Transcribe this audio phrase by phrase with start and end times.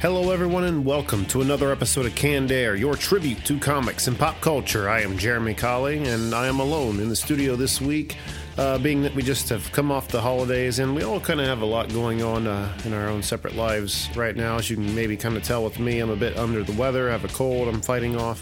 [0.00, 4.16] Hello, everyone, and welcome to another episode of Canned Air, your tribute to comics and
[4.16, 4.88] pop culture.
[4.88, 8.16] I am Jeremy Colley, and I am alone in the studio this week,
[8.58, 11.46] uh, being that we just have come off the holidays, and we all kind of
[11.46, 14.54] have a lot going on uh, in our own separate lives right now.
[14.54, 17.08] As you can maybe kind of tell with me, I'm a bit under the weather,
[17.08, 18.40] I have a cold, I'm fighting off.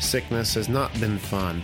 [0.00, 1.62] Sickness has not been fun.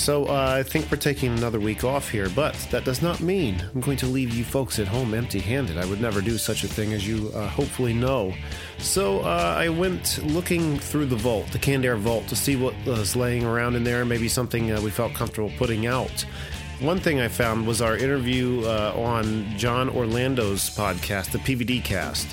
[0.00, 3.62] So uh, I think we're taking another week off here, but that does not mean
[3.74, 5.76] I'm going to leave you folks at home empty-handed.
[5.76, 8.32] I would never do such a thing, as you uh, hopefully know.
[8.78, 12.74] So uh, I went looking through the vault, the Canned Air vault, to see what
[12.86, 14.06] was laying around in there.
[14.06, 16.24] Maybe something uh, we felt comfortable putting out.
[16.80, 22.26] One thing I found was our interview uh, on John Orlando's podcast, the PVD Cast.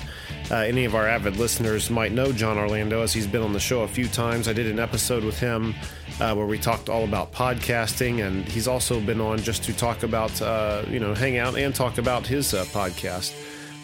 [0.50, 3.60] Uh, any of our avid listeners might know John Orlando as he's been on the
[3.60, 4.48] show a few times.
[4.48, 5.74] I did an episode with him
[6.20, 10.02] uh, where we talked all about podcasting, and he's also been on just to talk
[10.02, 13.34] about, uh, you know, hang out and talk about his uh, podcast.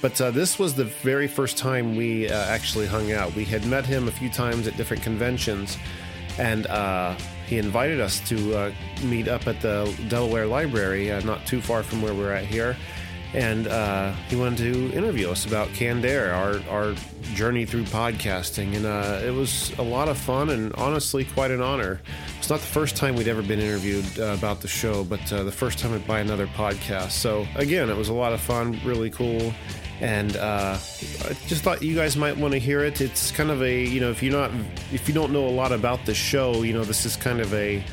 [0.00, 3.34] But uh, this was the very first time we uh, actually hung out.
[3.34, 5.78] We had met him a few times at different conventions,
[6.38, 7.14] and uh,
[7.46, 8.72] he invited us to
[9.04, 12.76] meet up at the Delaware Library, not too far from where we're at here
[13.34, 16.94] and uh, he wanted to interview us about Canned Air, our our
[17.34, 21.60] journey through podcasting, and uh, it was a lot of fun and honestly quite an
[21.60, 22.00] honor.
[22.38, 25.42] It's not the first time we'd ever been interviewed uh, about the show, but uh,
[25.42, 27.10] the first time by another podcast.
[27.10, 29.52] So again, it was a lot of fun, really cool.
[30.00, 30.76] And uh,
[31.24, 33.00] I just thought you guys might want to hear it.
[33.00, 34.52] It's kind of a you know if you're not
[34.92, 37.52] if you don't know a lot about the show, you know this is kind of
[37.52, 37.84] a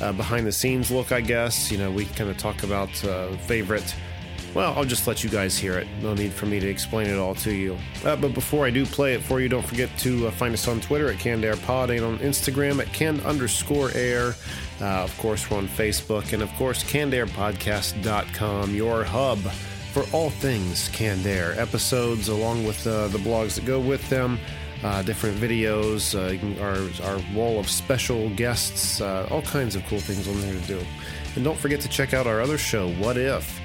[0.00, 1.72] uh, behind the scenes look, I guess.
[1.72, 2.90] You know we kind of talk about
[3.46, 3.94] favorite
[4.54, 5.86] well, I'll just let you guys hear it.
[6.00, 7.76] No need for me to explain it all to you.
[8.04, 10.68] Uh, but before I do play it for you, don't forget to uh, find us
[10.68, 14.34] on Twitter at Canned Air Pod and on Instagram at Canned underscore Air.
[14.80, 19.38] Uh, of course, we're on Facebook and, of course, CannedAirPodcast.com, your hub
[19.92, 21.58] for all things Canned Air.
[21.58, 24.38] Episodes along with uh, the blogs that go with them.
[24.82, 30.00] Uh, different videos, uh, our, our wall of special guests, uh, all kinds of cool
[30.00, 30.80] things on there to do.
[31.36, 33.60] And don't forget to check out our other show, What If?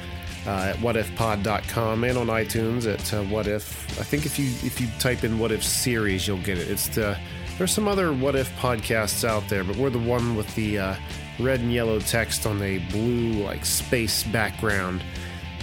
[0.46, 4.00] Uh, at whatifpod.com and on iTunes at uh, What If.
[4.00, 6.70] I think if you if you type in What If series, you'll get it.
[6.70, 7.18] It's the
[7.58, 10.96] there's some other What If podcasts out there, but we're the one with the uh,
[11.40, 15.04] red and yellow text on a blue like space background.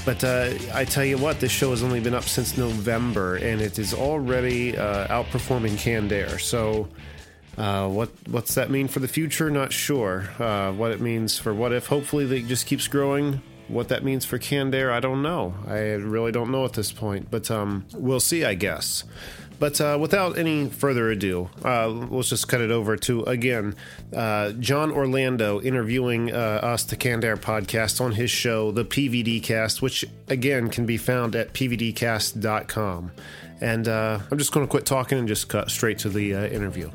[0.05, 3.61] But uh, I tell you what, this show has only been up since November, and
[3.61, 6.39] it is already uh, outperforming Canned Air.
[6.39, 6.89] So.
[7.59, 9.49] Uh, what what's that mean for the future?
[9.49, 10.29] Not sure.
[10.39, 11.87] Uh, what it means for what if?
[11.87, 13.41] Hopefully, it just keeps growing.
[13.69, 15.55] What that means for Canned Air, I don't know.
[15.67, 19.03] I really don't know at this point, but um, we'll see, I guess.
[19.59, 23.75] But uh, without any further ado, uh, let's just cut it over to again
[24.15, 29.43] uh, John Orlando interviewing uh, us, the Canned Air podcast, on his show, the PVD
[29.43, 33.13] Cast, which again can be found at pvdcast.com.
[33.61, 36.47] And uh, I'm just going to quit talking and just cut straight to the uh,
[36.47, 36.91] interview.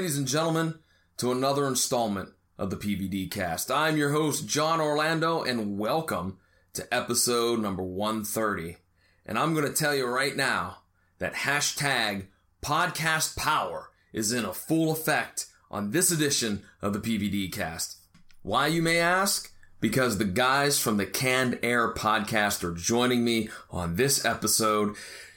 [0.00, 0.78] Ladies and gentlemen,
[1.18, 3.70] to another installment of the PVD cast.
[3.70, 6.38] I'm your host, John Orlando, and welcome
[6.72, 8.78] to episode number 130.
[9.26, 10.78] And I'm going to tell you right now
[11.18, 12.28] that hashtag
[12.62, 17.98] podcast power is in a full effect on this edition of the PVD cast.
[18.40, 19.52] Why, you may ask?
[19.82, 24.96] Because the guys from the Canned Air podcast are joining me on this episode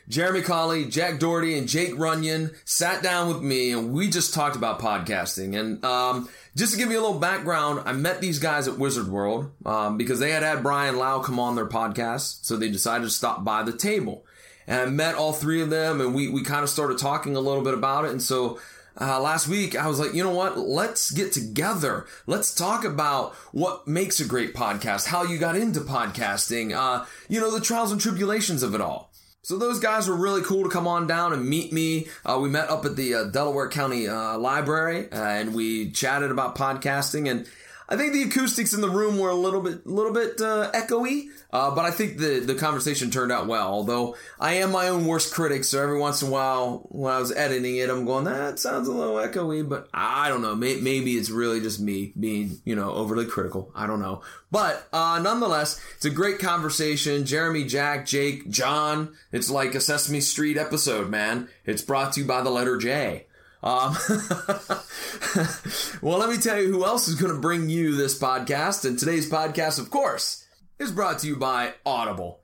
[0.09, 4.55] Jeremy Colley, Jack Doherty, and Jake Runyon sat down with me and we just talked
[4.55, 5.57] about podcasting.
[5.57, 9.07] And um, just to give you a little background, I met these guys at Wizard
[9.07, 12.45] World um, because they had had Brian Lau come on their podcast.
[12.45, 14.25] So they decided to stop by the table.
[14.67, 17.41] And I met all three of them and we, we kind of started talking a
[17.41, 18.11] little bit about it.
[18.11, 18.59] And so
[18.99, 20.57] uh, last week, I was like, you know what?
[20.57, 22.05] Let's get together.
[22.27, 27.39] Let's talk about what makes a great podcast, how you got into podcasting, uh, you
[27.39, 29.12] know, the trials and tribulations of it all.
[29.45, 32.07] So those guys were really cool to come on down and meet me.
[32.25, 36.31] Uh, we met up at the uh, Delaware County uh, Library uh, and we chatted
[36.31, 37.29] about podcasting.
[37.29, 37.45] And
[37.89, 41.27] I think the acoustics in the room were a little bit, little bit uh, echoey,
[41.53, 43.67] uh, but I think the the conversation turned out well.
[43.67, 47.19] Although I am my own worst critic, so every once in a while when I
[47.19, 50.55] was editing it, I'm going, that sounds a little echoey, but I don't know.
[50.55, 53.71] May, maybe it's really just me being, you know, overly critical.
[53.75, 57.23] I don't know, but uh, nonetheless, it's a great conversation.
[57.23, 59.13] Jeremy, Jack, Jake, John.
[59.31, 61.49] It's like a Sesame Street episode, man.
[61.65, 63.27] It's brought to you by the letter J.
[63.61, 63.95] Um,
[66.01, 68.85] well, let me tell you who else is going to bring you this podcast.
[68.85, 70.42] And today's podcast, of course,
[70.83, 72.41] is brought to you by Audible.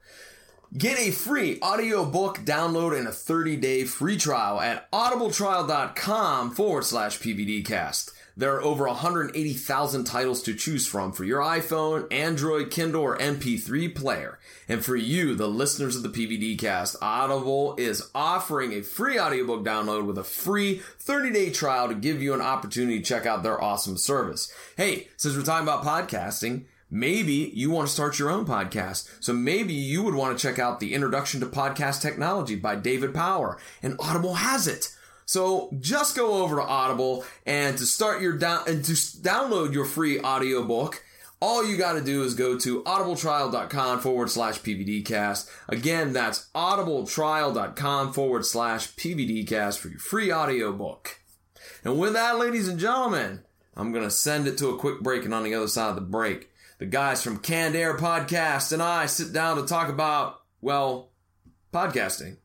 [0.75, 7.19] Get a free audiobook download and a 30 day free trial at audibletrial.com forward slash
[7.19, 8.13] PVDcast.
[8.37, 13.93] There are over 180,000 titles to choose from for your iPhone, Android, Kindle, or MP3
[13.93, 14.39] player.
[14.69, 20.05] And for you, the listeners of the PVDcast, Audible is offering a free audiobook download
[20.05, 23.61] with a free 30 day trial to give you an opportunity to check out their
[23.61, 24.49] awesome service.
[24.77, 29.09] Hey, since we're talking about podcasting, Maybe you want to start your own podcast.
[29.19, 33.13] So maybe you would want to check out the Introduction to Podcast Technology by David
[33.13, 33.59] Power.
[33.83, 34.95] And Audible has it.
[35.25, 39.85] So just go over to Audible and to start your down and to download your
[39.85, 41.03] free audiobook.
[41.39, 45.49] All you got to do is go to audibletrial.com forward slash PVDcast.
[45.69, 51.19] Again, that's audibletrial.com forward slash PVDcast for your free audiobook.
[51.83, 53.43] And with that, ladies and gentlemen,
[53.77, 55.23] I'm going to send it to a quick break.
[55.23, 58.81] And on the other side of the break, the guys from Canned Air Podcast and
[58.81, 61.11] I sit down to talk about, well,
[61.73, 62.37] podcasting.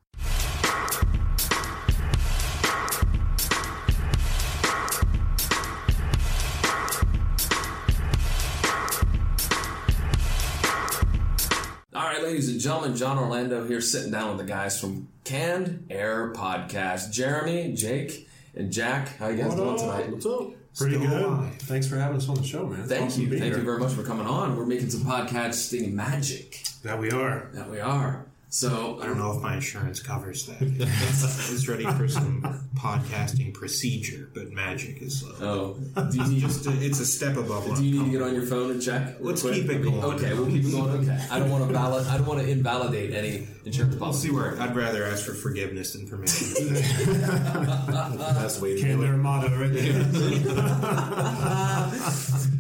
[11.95, 15.87] All right, ladies and gentlemen, John Orlando here sitting down with the guys from Canned
[15.91, 17.13] Air Podcast.
[17.13, 19.17] Jeremy, Jake, and Jack.
[19.17, 20.11] How you guys doing tonight?
[20.11, 20.64] What's up?
[20.77, 21.23] Pretty Still good.
[21.23, 21.55] alive.
[21.61, 22.81] Thanks for having us on the show, man.
[22.81, 23.29] It's Thank awesome you.
[23.31, 23.59] Thank here.
[23.59, 24.57] you very much for coming on.
[24.57, 26.65] We're making some podcasting magic.
[26.83, 27.49] That we are.
[27.55, 28.27] That we are.
[28.55, 30.63] So I don't know if my insurance covers that.
[30.63, 32.41] I was ready for some
[32.77, 35.77] podcasting procedure, but magic is low.
[35.97, 37.69] Oh, do you need, Just a, it's a step above.
[37.69, 39.17] what do you need to get on your phone and check?
[39.19, 39.55] Let's quick?
[39.55, 40.05] keep it going.
[40.05, 41.01] Okay, we'll keep it going.
[41.01, 42.07] Okay, I don't want to valid.
[42.07, 43.97] I don't want to invalidate any insurance policy.
[43.97, 44.29] I'll policy.
[44.29, 46.75] see where I'd rather ask for forgiveness than permission.
[46.75, 50.05] That's way Can't their motto right there.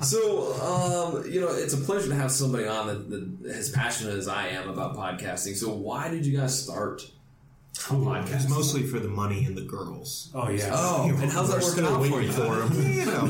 [0.04, 4.14] So, um, you know, it's a pleasure to have somebody on that, that as passionate
[4.14, 5.56] as I am about podcasting.
[5.56, 8.48] So, why did you guys start a it's podcast?
[8.48, 10.30] mostly for the money and the girls.
[10.34, 10.70] Oh yeah.
[10.72, 12.32] Oh, and how's that working out for you?
[12.32, 12.72] For them?
[12.98, 13.24] You know,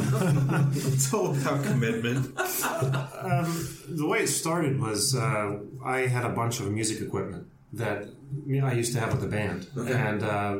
[0.75, 2.27] it's all about commitment.
[2.39, 3.49] Um,
[3.89, 8.06] the way it started was uh, I had a bunch of music equipment that
[8.47, 10.59] you know, I used to have with the band, and uh,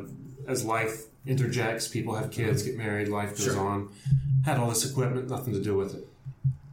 [0.49, 3.61] as life interjects, people have kids, get married, life goes Sure.
[3.61, 3.89] on.
[4.45, 6.07] Had all this equipment, nothing to do with it,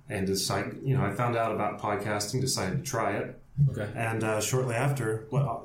[0.09, 3.89] and decided, you know, I found out about podcasting, decided to try it, Okay.
[3.95, 5.59] and uh, shortly after, what, uh,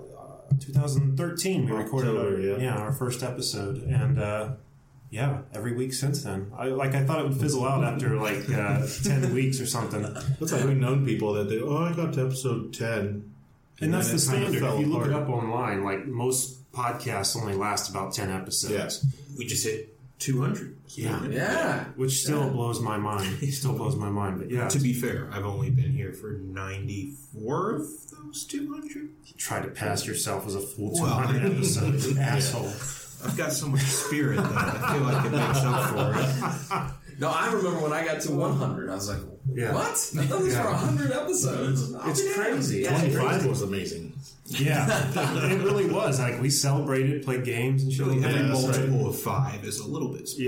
[0.61, 2.77] 2013, we recorded our, October, yeah.
[2.77, 4.51] our first episode, and uh,
[5.11, 6.53] yeah, every week since then.
[6.57, 10.03] I like I thought it would fizzle out after like uh, ten weeks or something,
[10.03, 13.33] That's like we've known people that they, oh, I got to episode 10.
[13.81, 14.75] and that's the then it kind of standard.
[14.75, 18.73] If you look it up online, like most podcasts only last about ten episodes.
[18.73, 19.07] Yes.
[19.39, 20.77] We just hit 200.
[20.89, 21.85] Yeah, Yeah.
[21.97, 23.43] which still blows my mind.
[23.43, 24.39] It Still blows my mind.
[24.39, 27.81] But yeah, To be fair, I've only been here for 94 of
[28.11, 28.93] those 200.
[28.95, 32.23] You try to pass yourself as a full 200 Well, hundred I mean, episodes, yeah.
[32.23, 32.73] asshole.
[33.25, 36.91] I've got so much spirit that I feel like it makes up for it.
[37.19, 39.19] No, I remember when I got to 100, I was like,
[39.55, 39.73] Yeah.
[39.75, 39.87] what?
[40.19, 40.63] I've done this Yeah.
[40.65, 41.95] for 100 episodes.
[41.95, 42.81] I'll It's crazy.
[42.81, 44.13] Yeah, It's 25 was amazing.
[44.49, 44.87] Yeah,
[45.51, 46.21] it really was.
[46.21, 48.07] Like we celebrated, played games and shit.
[48.07, 48.53] Really, like having that.
[48.53, 50.45] multiple of five is a little bit special.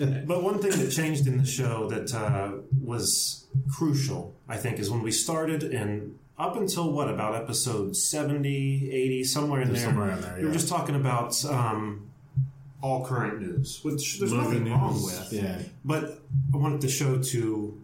[0.00, 0.22] Yeah.
[0.26, 2.52] but one thing that changed in the show that uh,
[2.82, 8.90] was crucial, I think, is when we started and up until what, about episode 70,
[8.90, 9.82] 80, somewhere in there.
[9.84, 12.10] somewhere in there, We were just talking about um,
[12.86, 15.28] all current news, which there's Movie nothing wrong with.
[15.32, 15.58] Yeah.
[15.84, 16.20] But
[16.54, 17.80] I wanted the show to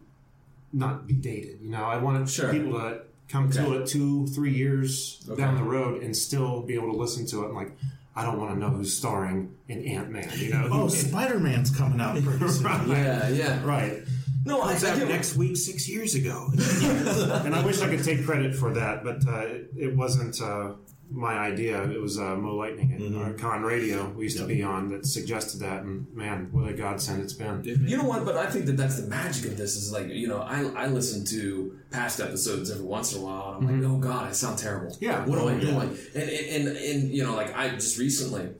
[0.73, 1.59] not be dated.
[1.61, 2.51] You know, I wanted Sure.
[2.53, 3.77] people to come to Okay.
[3.79, 5.41] it two, three years Okay.
[5.43, 7.47] down the road and still be able to listen to it.
[7.47, 7.73] And like,
[8.15, 10.29] I don't want to know who's starring in Ant Man.
[10.37, 12.89] You know, Oh, Spider Man's coming out pretty soon.
[12.89, 13.65] Yeah, yeah.
[13.65, 14.03] right.
[14.45, 16.49] No, I, I Was that get next week six years ago?
[17.45, 20.73] And I wish I could take credit for that, but uh, it, it wasn't uh,
[21.13, 21.83] my idea.
[21.91, 23.23] It was uh, Mo Lightning at Mm-hmm.
[23.23, 26.73] uh, Con Radio we used to be on that suggested that, and man, what a
[26.73, 27.63] godsend it's been.
[27.65, 28.25] You know what?
[28.25, 29.77] But I think that that's the magic of this.
[29.77, 33.57] Is like you know, I I listen to past episodes every once in a while,
[33.59, 34.97] and I'm like, oh god, I sound terrible.
[35.01, 35.25] Yeah.
[35.27, 35.99] What am Oh, I doing?
[36.15, 38.51] And, and and and you know, like I just recently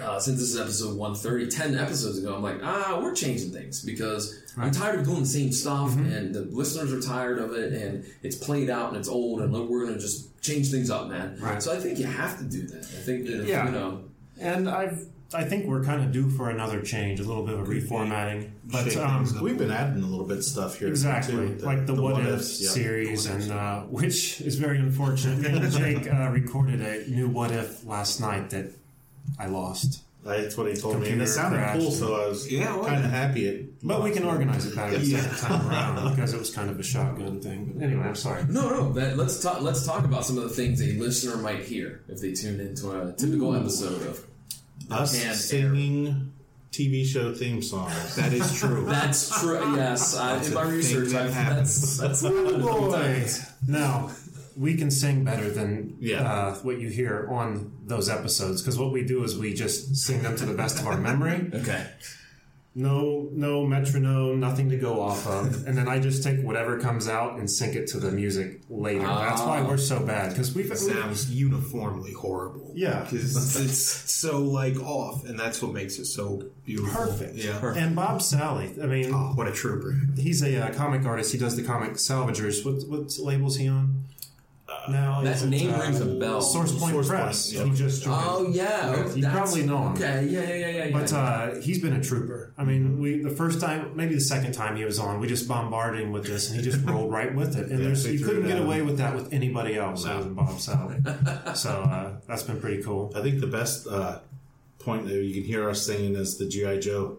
[0.00, 3.82] uh, since this is episode 130, 10 episodes ago, I'm like, ah, we're changing things
[3.84, 7.72] because I'm tired of doing the same stuff and the listeners are tired of it
[7.72, 10.90] and it's played out and it's old and look, we're going to just change things
[10.90, 11.36] up, man.
[11.40, 11.62] Right.
[11.62, 12.78] So I think you have to do that.
[12.78, 13.66] I think that, if, Yeah.
[13.66, 14.04] you know,
[14.40, 17.68] And I've I think we're kind of due for another change, a little bit of
[17.68, 18.48] a reformatting.
[18.64, 19.26] But um.
[19.42, 20.88] We've been adding a little bit of stuff here.
[20.88, 22.70] exactly too, like the, What If Ifs, yeah.
[22.70, 25.38] series, and uh, which is very unfortunate.
[25.40, 28.72] Me and Jake uh, recorded a new What If last night that
[29.38, 30.02] I lost.
[30.24, 31.80] That's what he told me, and it sounded crashed.
[31.80, 31.90] cool.
[31.90, 33.46] So I was Yeah, well, kind of happy.
[33.46, 35.20] It, But we can organize it better Yeah.
[35.20, 37.72] second time around because it was kind of a shotgun thing.
[37.76, 38.44] But anyway, I'm sorry.
[38.48, 41.60] no, no, that, let's talk, let's talk about some of the things a listener might
[41.64, 44.24] hear if they tune into a typical episode of
[44.90, 46.32] us And singing
[46.72, 48.16] TV show theme songs.
[48.16, 48.84] That is true.
[48.88, 49.76] That's true.
[49.76, 51.98] Yes, I, in my research, that I've, happens.
[51.98, 53.26] that's that's happened a few Boy,
[53.66, 54.10] now
[54.58, 56.22] we can sing better than Yeah.
[56.32, 60.22] uh, what you hear on those episodes because what we do is we just sing
[60.22, 61.50] them to the best of our memory.
[61.60, 61.86] Okay.
[62.74, 67.08] No, no metronome, nothing to go off of, and then I just take whatever comes
[67.08, 69.00] out and sync it to the music later.
[69.06, 72.70] That's why we're so bad because we've, It we sounds uniformly horrible.
[72.76, 73.00] Yeah.
[73.10, 73.78] because it's
[74.12, 76.94] so like off, and that's what makes it so beautiful.
[77.06, 77.34] Perfect.
[77.36, 77.74] Yeah.
[77.74, 78.80] and Bob Salley.
[78.80, 79.98] I mean, Oh, what a trooper!
[80.16, 81.32] he's a uh, comic artist.
[81.32, 82.64] He does the comic Salvagers.
[82.64, 84.04] What what labels he on?
[84.90, 86.40] Now That Is it, name uh, rings a bell.
[86.40, 87.50] Source Point Source Point, Press.
[87.50, 88.20] He just joined.
[88.24, 89.92] Oh yeah, Yeah, you probably know him.
[89.92, 90.90] Okay, yeah, yeah, yeah, yeah.
[90.92, 91.18] But yeah.
[91.18, 92.52] uh, he's been a trooper.
[92.58, 95.46] I mean, we the first time, maybe the second time he was on, we just
[95.48, 97.70] bombarded him with this, and he just rolled right with it.
[97.70, 100.12] And there's, you couldn't get away with that with anybody else No.
[100.12, 101.56] other than Bob Salley.
[101.56, 103.12] so uh, that's been pretty cool.
[103.14, 104.20] I think the best uh,
[104.78, 107.18] point that you can hear us singing is the GI Joe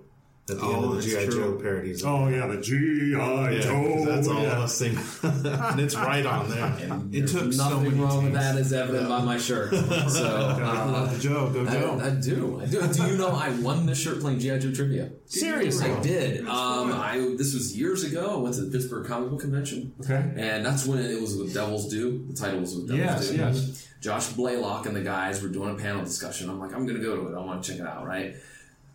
[0.52, 1.28] at the end Oh, of the GI.
[1.30, 2.04] Joe parodies.
[2.06, 2.76] Oh yeah, the GI
[3.12, 4.06] yeah, 'cause Joe.
[4.06, 4.52] that's all yeah.
[4.52, 6.66] of us sing, and it's right on there.
[6.66, 9.74] And it there's took so nothing many wrong with that as evident by my shirt.
[10.10, 11.50] So I uh, love the Joe.
[11.50, 12.00] Go Joe.
[12.02, 12.62] I, I do.
[12.62, 12.82] I do.
[12.94, 15.12] Do you know I won this shirt playing GI Joe trivia?
[15.26, 15.92] Seriously?
[15.92, 16.48] I did.
[16.48, 18.38] Um, I this was years ago.
[18.40, 19.94] I went to the Pittsburgh Comic Book Convention.
[20.02, 20.16] Okay.
[20.38, 22.26] And that's when it was with Devil's Due.
[22.28, 23.38] The title was with Devil's Yes, Due.
[23.38, 23.88] yes.
[24.02, 26.50] Josh Blaylock and the guys were doing a panel discussion.
[26.50, 27.38] I'm like, I'm going to go to it.
[27.38, 28.34] I want to check it out, right?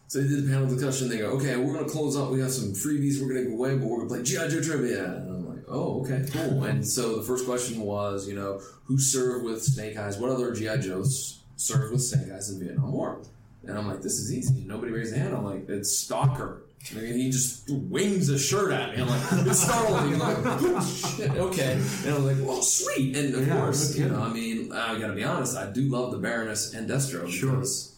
[0.07, 1.09] So they did the panel discussion.
[1.09, 2.31] They go, okay, we're going to close up.
[2.31, 4.49] We have some freebies we're going to give away, but we're going to play G.I.
[4.49, 5.05] Joe trivia.
[5.17, 6.65] And I'm like, oh, okay, cool.
[6.65, 10.19] and so the first question was, you know, who served with Snake Eyes?
[10.19, 10.77] What other G.I.
[10.77, 13.23] Joes served with Snake Eyes in Vietnam War?
[13.67, 14.63] And I'm like, this is easy.
[14.67, 15.35] Nobody raised a hand.
[15.35, 16.65] I'm like, it's Stalker.
[16.95, 19.03] And he just wings a shirt at me.
[19.03, 20.13] I'm like, it's startling.
[20.13, 20.85] I'm like, oh,
[21.17, 21.81] shit, okay.
[22.05, 23.17] And I'm like, well, sweet.
[23.17, 24.21] And of Yeah, course, you know.
[24.21, 27.94] I mean, I gotta be honest, I do love the Baroness and Destro because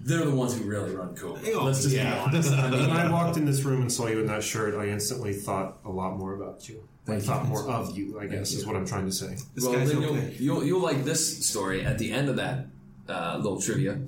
[0.00, 1.40] they're the ones who really run Cobra.
[1.62, 2.14] Let's just yeah.
[2.14, 2.52] be honest.
[2.52, 4.88] I mean, When I walked in this room and saw you in that shirt, I
[4.88, 6.86] instantly thought a lot more about you.
[7.06, 7.28] I Thank you.
[7.28, 9.36] thought more of you, I guess, is what I'm trying to say.
[9.54, 10.34] This well, guy's then okay.
[10.38, 12.66] you'll, you'll you'll like this story at the end of that
[13.08, 13.98] uh, little trivia.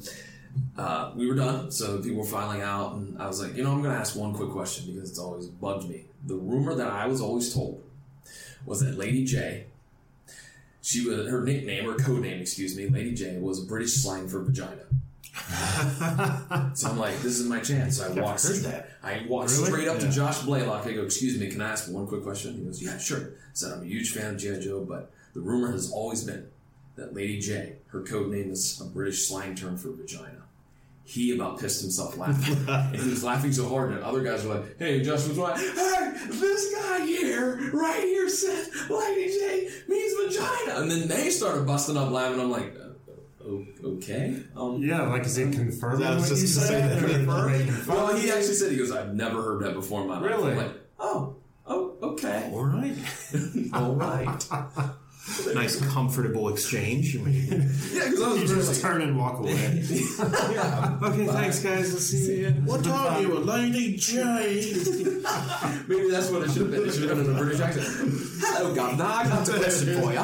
[0.76, 3.70] Uh, we were done, so people were filing out, and I was like, you know,
[3.70, 6.06] I'm going to ask one quick question because it's always bugged me.
[6.26, 7.82] The rumor that I was always told
[8.64, 9.64] was that Lady Jaye,
[10.82, 14.42] she was her nickname or code name, excuse me, Lady Jaye was British slang for
[14.42, 14.82] vagina.
[16.74, 17.98] So I'm like, this is my chance.
[17.98, 18.90] So I heard that.
[19.02, 19.64] I walked Really?
[19.70, 20.86] straight up to Josh Blaylock.
[20.86, 22.54] I go, excuse me, can I ask one quick question?
[22.54, 23.18] He goes, yeah, sure.
[23.20, 24.60] I said, I'm a huge fan of G.I.
[24.60, 26.48] Joe, but the rumor has always been
[26.96, 30.42] that Lady Jaye, her code name is a British slang term for vagina.
[31.04, 32.56] He about pissed himself laughing.
[32.68, 35.56] and he was laughing so hard that other guys were like, hey, Josh was right.
[35.56, 40.80] Hey, this guy here, right here said Lady Jaye means vagina.
[40.82, 42.40] And then they started busting up laughing.
[42.40, 42.74] I'm like,
[43.44, 44.42] okay.
[44.56, 47.02] Um, Yeah, like is it confirming I was just you gonna say that.
[47.02, 47.66] or Confirming?
[47.66, 48.02] confirming?
[48.04, 50.24] well, he actually said, he goes, I've never heard that before in my life.
[50.30, 50.52] Really?
[50.52, 52.50] I'm like, oh, oh, okay.
[52.52, 52.94] All right.
[53.72, 54.44] All right.
[55.54, 57.14] nice, comfortable exchange.
[57.14, 57.46] You mean-
[57.92, 59.52] Yeah, because I You was just just turn and walk away.
[60.52, 60.98] yeah.
[61.08, 61.92] okay, thanks, guys.
[61.92, 62.50] Let's see you.
[62.64, 65.88] What are you, a Lady Jaye?
[65.88, 66.88] Maybe that's what it should have been.
[66.88, 67.86] It should have been in a British accent.
[68.40, 69.04] Hello, Governor.
[69.04, 70.18] I got a question for you.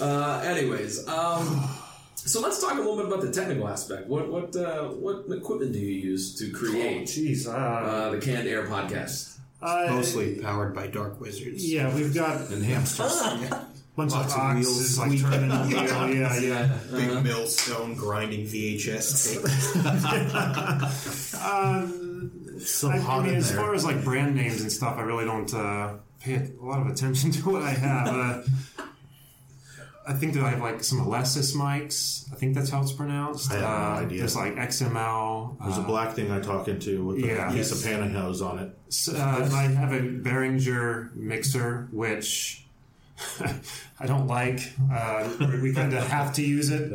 [0.00, 1.68] uh, anyways, um,
[2.14, 4.06] so let's talk a little bit about the technical aspect.
[4.08, 8.48] What what uh, what equipment do you use to create Jeez, uh, uh, the Canned
[8.48, 9.29] Air podcast?
[9.62, 13.20] I- Mostly powered by dark wizards Yeah, we've got and hamsters.
[13.96, 15.30] bunch Lots of of boxes wheels like squeaking.
[15.30, 16.14] turning the wheel.
[16.14, 16.78] Yeah, yeah.
[16.96, 19.44] Big millstone grinding VHS tape.
[21.42, 23.60] Um, so I, hot I mean, in as there.
[23.60, 26.86] far as like brand names and stuff, I really don't uh, pay a lot of
[26.88, 28.06] attention to what I have.
[28.08, 28.42] Uh,
[30.10, 32.30] I think that I have like some Alesis mics.
[32.32, 33.50] I think that's how it's pronounced.
[33.52, 34.18] I have no uh, idea.
[34.18, 35.56] There's like XML.
[35.62, 37.48] There's a uh, black thing I talk into with Yeah.
[37.48, 37.72] a piece Yes.
[37.72, 38.70] of pantyhose on it.
[38.88, 42.66] s- uh, I have a Behringer mixer, which
[44.00, 44.60] I don't like.
[44.92, 45.28] Uh,
[45.62, 46.90] we kind of have to use it,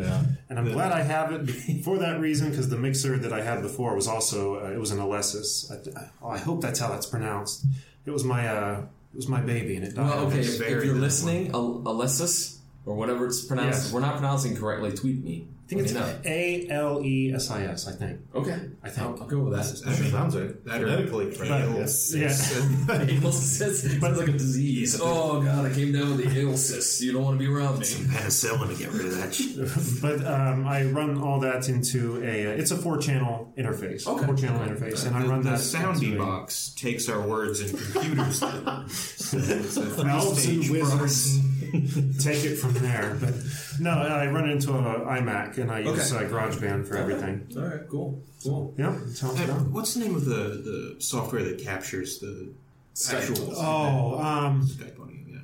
[0.50, 3.62] and I'm glad I have it for that reason because the mixer that I had
[3.62, 5.72] before was also uh, it was an Alesis.
[5.72, 7.66] I, oh, I hope that's how that's pronounced.
[8.06, 8.82] It was my uh,
[9.14, 10.10] it was my baby, and it died.
[10.10, 12.55] Well, okay, if, if you're listening, Al- Alesis,
[12.86, 13.88] or whatever it's pronounced, Yes.
[13.88, 15.48] if we're not pronouncing correctly, tweet me.
[15.66, 16.30] I think it's Let me.
[16.32, 17.88] A L E S I S.
[17.88, 18.20] I think.
[18.36, 18.52] Okay,
[18.84, 19.00] I think.
[19.08, 19.66] I'll, I'll go with that.
[19.66, 20.64] That sounds right.
[20.66, 21.90] That or- Genetically But, correct.
[23.26, 25.00] Sounds like a disease.
[25.02, 27.02] Oh god, I came down with the ill cyst.
[27.02, 27.86] You don't want to be around me.
[27.86, 29.58] Penicillin to get rid of that shit.
[30.04, 32.46] but um, I run all that into a.
[32.54, 34.06] Uh, it's a four channel interface.
[34.06, 34.24] Okay.
[34.24, 37.72] Four channel interface, and I run the that soundy into box takes our words and
[37.80, 38.88] computers them.
[39.26, 41.40] So it's a Elves and three-stage wizards
[42.20, 43.18] take it from there.
[43.20, 43.34] But
[43.80, 46.26] no, I run into a iMac and I use Okay.
[46.26, 47.48] uh, GarageBand for everything.
[47.58, 48.74] All right, cool, cool.
[48.78, 49.74] Yeah, that's how Uh, done.
[49.74, 52.50] what's the name of the, the software that captures the
[52.96, 53.30] Skype.
[53.32, 55.16] actual Oh, um, Skype audio?
[55.28, 55.40] Yeah.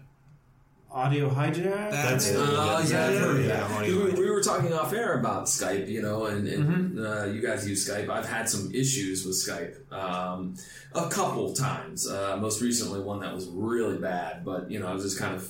[0.92, 1.92] audio hijack.
[1.92, 2.36] That's it.
[2.38, 3.72] Uh, yeah, I've heard of Yeah, that.
[3.72, 7.42] audio We, we were talking off air about Skype, you know, and, and uh, you
[7.42, 8.10] guys use Skype.
[8.10, 10.56] I've had some issues with Skype um,
[10.94, 12.08] a couple times.
[12.08, 15.34] Uh, most recently, one that was really bad, but you know, I was just kind
[15.36, 15.50] of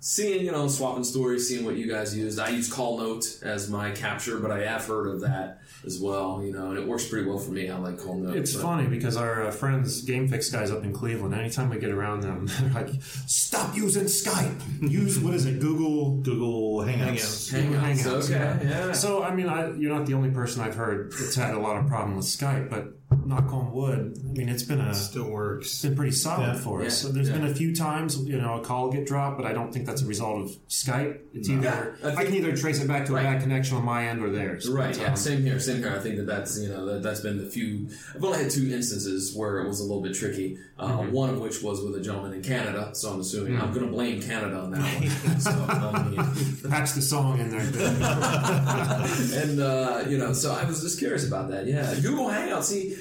[0.00, 2.38] seeing, you know, swapping stories, seeing what you guys used.
[2.38, 6.52] I use Callnote as my capture, but I have heard of that as well, you
[6.52, 7.68] know, and it works pretty well for me.
[7.70, 8.34] I like Callnote.
[8.36, 11.78] It's but- funny because our uh, friends, Game Fix guys up in Cleveland, anytime we
[11.78, 12.90] get around them, they're like,
[13.26, 14.90] "Stop using Skype.
[14.90, 15.60] Use what is it?
[15.60, 17.52] Google Google Hangouts.
[17.52, 18.92] Google Hangouts, Hangouts, okay, yeah.
[18.92, 21.76] So, I mean, I, you're not the only person I've heard that's had a lot
[21.76, 25.66] of problem with Skype, but knock on wood, I mean, it's been a Still works.
[25.66, 26.58] it's been pretty solid Yeah.
[26.58, 26.84] for us.
[26.84, 27.36] Yeah, So there's yeah.
[27.38, 30.02] been a few times, you know, a call get dropped, but I don't think that's
[30.02, 31.18] a result of Skype.
[31.32, 33.22] It's either Yeah, I I, can either trace it back to Right.
[33.22, 34.68] a bad connection on my end or theirs.
[34.68, 34.96] Right.
[34.96, 35.10] Yeah.
[35.10, 35.58] um, Same here.
[35.60, 35.92] Same here.
[35.96, 37.88] I think that that's you know that that's been the few.
[38.14, 40.58] I've only had two instances where it was a little bit tricky.
[40.78, 41.12] Uh, Mm-hmm.
[41.12, 42.90] One of which was with a gentleman in Canada.
[42.94, 43.62] So I'm assuming Mm.
[43.62, 44.80] I'm going to blame Canada on that
[45.26, 45.40] one.
[45.40, 47.60] so, I mean, patch the song in there.
[49.42, 51.66] And uh, you know, so I was just curious about that.
[51.66, 52.64] Yeah, Google Hangout.
[52.64, 52.96] See,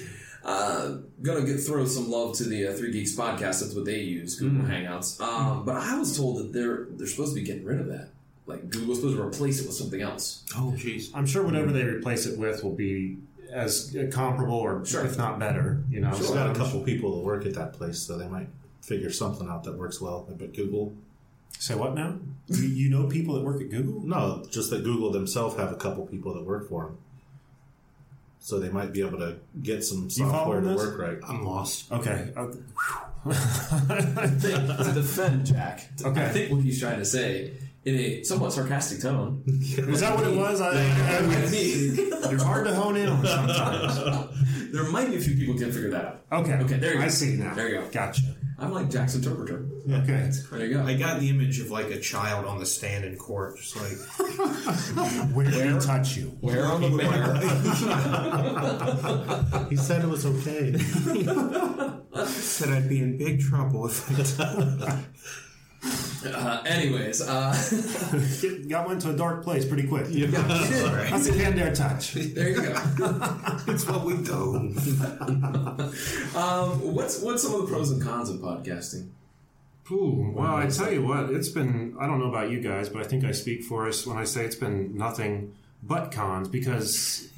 [0.46, 3.60] uh, gonna get throw some love to the uh, Three Geeks podcast.
[3.62, 4.72] That's what they use, Google Mm-hmm.
[4.72, 5.20] Hangouts.
[5.20, 8.10] Um, But I was told that they're they're supposed to be getting rid of that.
[8.46, 10.44] Like Google's supposed to replace it with something else.
[10.56, 11.10] Oh, jeez.
[11.16, 13.18] I'm sure whatever they replace it with will be
[13.52, 15.04] as uh, comparable or Sure.
[15.04, 15.84] if not better.
[15.90, 18.18] You know, I've So got a I'm couple people that work at that place, so
[18.18, 18.50] they might
[18.82, 20.28] figure something out that works well.
[20.30, 20.94] But Google,
[21.58, 22.20] Say what now?
[22.48, 24.02] You, you know people that work at Google?
[24.06, 26.98] no, just that Google themselves have a couple people that work for them.
[28.46, 30.78] So they might be able to get some software to this?
[30.78, 31.18] work right.
[31.28, 31.92] I'm lost.
[31.92, 32.32] Okay.
[32.38, 32.46] Uh,
[34.38, 36.26] think, to defend Jack, Okay.
[36.26, 37.54] I think what he's trying to say
[37.86, 39.44] in a somewhat sarcastic tone.
[39.48, 40.60] Is that what it was?
[40.60, 44.72] I, I, might I, be, it's hard to hone in on sometimes.
[44.72, 46.42] there might be a few people who can figure that out.
[46.42, 46.54] Okay.
[46.54, 47.06] Okay, there you go.
[47.06, 47.54] I see now.
[47.54, 47.88] There you go.
[47.92, 48.24] Gotcha.
[48.58, 49.68] I'm like Jack's interpreter.
[49.88, 50.32] Okay.
[50.50, 50.84] There you go.
[50.84, 53.98] I got the image of like a child on the stand in court, just like
[55.36, 56.38] Where did he touch you?
[56.40, 57.36] Where on the bear?
[59.70, 60.78] He said it was okay.
[62.26, 65.04] said I'd be in big trouble if I
[66.26, 67.54] uh, anyways, uh,
[68.42, 70.08] Get, got went to a dark place pretty quick.
[70.10, 72.14] yeah, That's a Canned Air touch.
[72.14, 72.74] there you go.
[73.68, 74.56] It's what we do.
[76.36, 79.10] Um, what's what's some of the pros and cons of podcasting?
[79.92, 83.04] Ooh, well, I tell you what, it's been, I don't know about you guys, but
[83.04, 87.30] I think I speak for us when I say it's been nothing but cons because,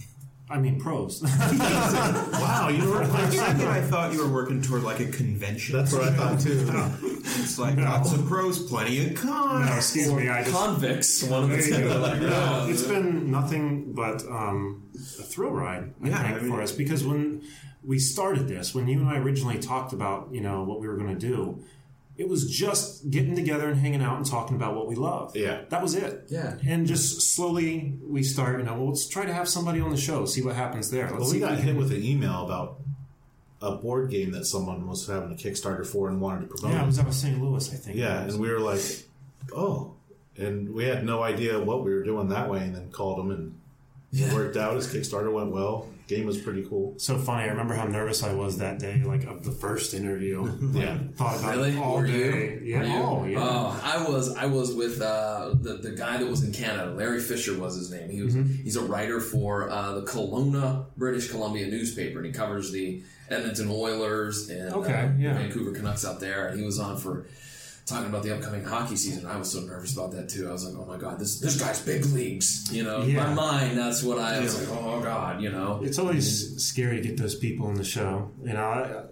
[0.50, 1.22] I mean, pros.
[1.24, 5.76] wow, you were For a second, I thought you were working toward like a convention.
[5.78, 7.14] That's what I thought too.
[7.40, 9.70] It's like lots of pros, plenty of cons.
[9.70, 10.56] no, excuse me, I just.
[10.56, 11.88] Convicts, one of the two.
[11.90, 16.50] Like, No, it's been nothing but um, a thrill ride, I Yeah, think, I mean-
[16.52, 16.72] for us.
[16.72, 17.44] Because when
[17.84, 20.96] we started this, when you and I originally talked about, you know, what we were
[20.96, 21.64] going to do,
[22.18, 25.36] it was just getting together and hanging out and talking about what we love.
[25.36, 25.62] Yeah.
[25.70, 26.26] That was it.
[26.30, 26.58] Yeah.
[26.68, 29.98] And just slowly we start, you know, well, let's try to have somebody on the
[29.98, 31.06] show, see what happens there.
[31.06, 32.80] Let's Well, we see got we hit can- with an email about
[33.62, 36.72] a board game that someone was having a Kickstarter for and wanted to promote.
[36.76, 37.42] Yeah, it was out of St.
[37.42, 37.98] Louis, I think.
[37.98, 38.82] Yeah, and we were like,
[39.56, 39.94] oh.
[40.38, 43.32] And we had no idea what we were doing that way, and then called them,
[43.32, 43.56] and
[44.14, 44.76] it worked out.
[44.76, 45.88] His Kickstarter went well.
[46.08, 46.98] Game was pretty cool.
[46.98, 47.44] So funny.
[47.44, 50.46] I remember how nervous I was that day, like of the first interview.
[50.74, 50.98] Yeah.
[51.16, 51.72] Thought about Really?
[51.72, 52.14] it all Were day.
[52.14, 52.62] you?
[52.64, 52.84] Yeah.
[52.84, 53.04] You?
[53.04, 53.40] Oh, yeah.
[53.42, 54.34] Oh, I was.
[54.36, 56.92] I was with uh, the the guy that was in Canada.
[56.92, 58.10] Larry Fisher was his name.
[58.10, 58.36] He was.
[58.36, 58.64] Mm-hmm.
[58.64, 63.70] He's a writer for uh, the Kelowna, British Columbia newspaper, and he covers the Edmonton
[63.70, 65.34] Oilers and Okay, uh, yeah.
[65.34, 66.48] Vancouver Canucks out there.
[66.48, 67.26] And he was on for
[67.88, 69.26] talking about the upcoming hockey season.
[69.26, 70.48] I was so nervous about that too.
[70.50, 72.70] I was like, oh my god, this this guy's big leagues.
[72.72, 73.28] You know, Yeah.
[73.28, 74.78] my mind, that's what I was like.
[74.80, 75.82] Oh god, you know.
[75.84, 78.32] It's always scary to get those people in the show.
[78.44, 79.06] You know, I, uh,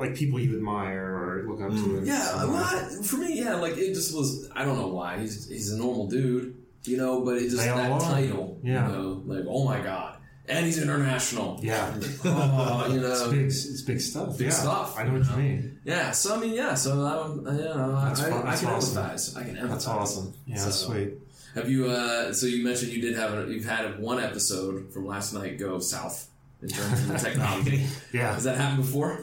[0.00, 1.76] like people you admire or look up to?
[1.76, 1.98] Mm.
[1.98, 2.52] in Yeah, way?
[2.52, 4.48] well, for me, yeah, like it just was.
[4.54, 8.00] I don't know why he's he's a normal dude, you know, but it just that
[8.00, 8.86] title, Yeah.
[8.86, 10.17] you know, like oh my god,
[10.48, 11.94] and he's international, Yeah.
[12.24, 14.38] oh, you It's know, big, it's big stuff.
[14.38, 15.80] Big yeah, stuff, I know what you mean.
[15.84, 16.10] yeah.
[16.12, 19.04] So I mean, yeah, so I don't, you know, That's I, fun- I can awesome.
[19.04, 19.36] empathize.
[19.36, 19.68] I can empathize.
[19.70, 20.34] That's awesome.
[20.46, 21.14] Yeah, So- that's sweet.
[21.54, 21.86] Have you?
[21.90, 25.58] uh So you mentioned you did have a, you've had one episode from last night
[25.58, 26.28] go south
[26.62, 27.86] in terms of the technology.
[28.12, 29.22] Yeah, Has that happened before?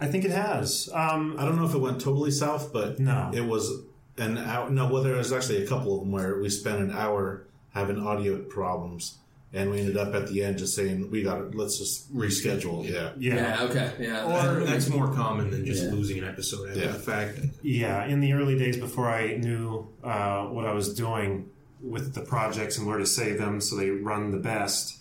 [0.00, 0.88] I think it has.
[0.92, 3.30] Um, I don't know if it went totally south, but No.
[3.34, 3.70] it was
[4.16, 4.68] an hour.
[4.70, 7.98] No, well, there was actually a couple of them where we spent an hour having
[7.98, 9.18] audio problems,
[9.52, 11.54] and we ended up at the end just saying we got it.
[11.54, 12.88] Let's just reschedule.
[12.88, 13.62] Yeah, yeah.
[13.62, 13.92] okay.
[13.98, 14.24] Yeah.
[14.26, 15.90] Or that's more common than just Yeah.
[15.90, 16.92] losing an episode after Yeah.
[16.92, 17.38] the fact.
[17.62, 21.48] Yeah, in the early days before I knew uh, what I was doing
[21.80, 24.96] with the projects and where to save them so they run the best,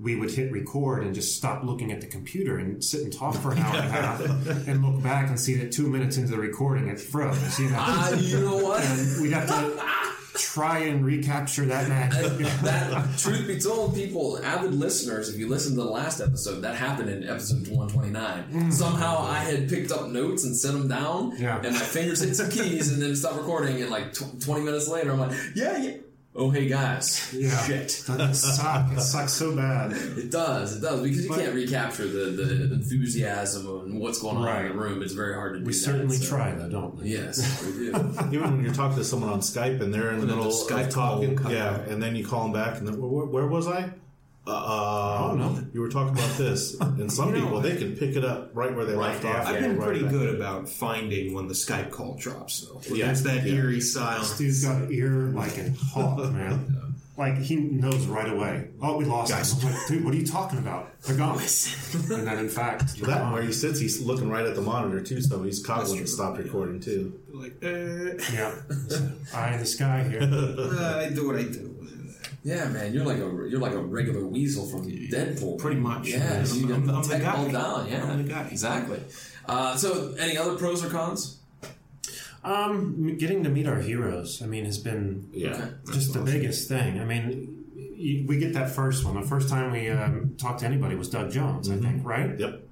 [0.00, 3.34] we would hit record and just stop looking at the computer and sit and talk
[3.36, 4.20] for an hour and a half
[4.68, 7.58] and look back and see that two minutes into the recording it froze.
[7.58, 8.82] You know, Ah, you know what?
[8.84, 9.76] and we'd have to
[10.34, 12.38] try and recapture that magic.
[12.62, 16.74] that truth be told, people, avid listeners, if you listen to the last episode, that
[16.74, 18.44] happened in episode 129.
[18.52, 18.72] Mm.
[18.72, 21.56] Somehow I had picked up notes and set them down, Yeah.
[21.62, 23.80] and my fingers hit some keys, and then stopped recording.
[23.82, 25.96] And like tw- 20 minutes later, I'm like, yeah, yeah.
[26.34, 27.54] Oh, hey guys, Yeah.
[27.66, 28.02] shit.
[28.06, 28.90] Doesn't suck.
[28.92, 29.92] It sucks so bad.
[29.92, 34.38] It does, it does, because you But- can't recapture the, the enthusiasm and what's going
[34.38, 35.02] on in the room.
[35.02, 35.66] It's very hard to do.
[35.66, 37.10] We that, certainly so- try, though, don't we?
[37.10, 37.88] Yes, we do.
[38.32, 40.94] even when you're talking to someone on Skype and they're in the middle Skype of
[40.94, 43.90] call talking, yeah, and then you call them back, and then where, where was I?
[44.46, 45.64] Uh, Oh, no.
[45.72, 48.50] You were talking about this, and some You know, people they can pick it up
[48.54, 49.46] right where they left off.
[49.46, 50.10] I've and been right pretty back.
[50.10, 52.80] good about finding when the Skype call drops, though.
[52.88, 53.06] When Yeah.
[53.06, 53.54] There's that Yeah.
[53.54, 54.36] eerie silence.
[54.36, 56.76] Dude's got an ear like a hawk, man.
[57.16, 58.68] Like he knows right away.
[58.80, 59.52] Oh, we lost Guys.
[59.62, 59.70] him.
[59.70, 60.90] Like, dude, what are you talking about?
[61.02, 61.38] They're gone.
[61.94, 63.32] and then, in fact, they're That gone.
[63.34, 66.08] where he sits, he's looking right at the monitor too, so he's caught when it
[66.08, 67.20] stopped recording too.
[67.32, 68.54] Like, uh, yeah,
[69.34, 70.22] eye in the sky here.
[70.22, 71.81] uh, I do what I do.
[72.44, 75.58] Yeah, man, you're like a you're like a regular weasel from Deadpool.
[75.58, 76.08] Pretty much.
[76.08, 77.36] Yeah, I'm- so you I'm- can I'm the guy.
[77.36, 77.88] all down.
[77.88, 78.48] Yeah, I'm the guy.
[78.50, 79.00] Exactly.
[79.46, 81.38] Uh, so, any other pros or cons?
[82.44, 86.98] Um, getting to meet our heroes, I mean, has been Yeah, just the biggest thing.
[87.00, 89.14] I mean, we get that first one.
[89.20, 92.36] The first time we um, talked to anybody was Doug Jones, I think, right?
[92.38, 92.62] Yep.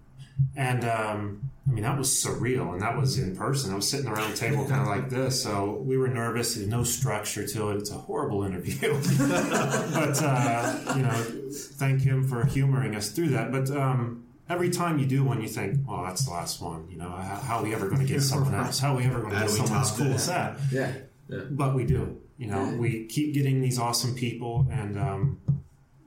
[0.57, 3.72] And um, I mean, that was surreal, and that was in person.
[3.72, 6.55] I was sitting around the table kind of like this, so we were nervous.
[6.55, 7.76] There's no structure to it.
[7.76, 13.53] It's a horrible interview, but uh, you know, thank him for humoring us through that.
[13.53, 16.96] But um, every time you do one, you think, "Well, that's the last one." You
[16.96, 18.81] know, how, how are we ever going to get someone else?
[18.81, 20.57] How are we ever going to get someone as top cool as that?
[20.72, 20.92] Yeah.
[21.29, 21.42] Yeah.
[21.50, 22.20] But we do.
[22.37, 25.40] You know, we keep getting these awesome people, and um,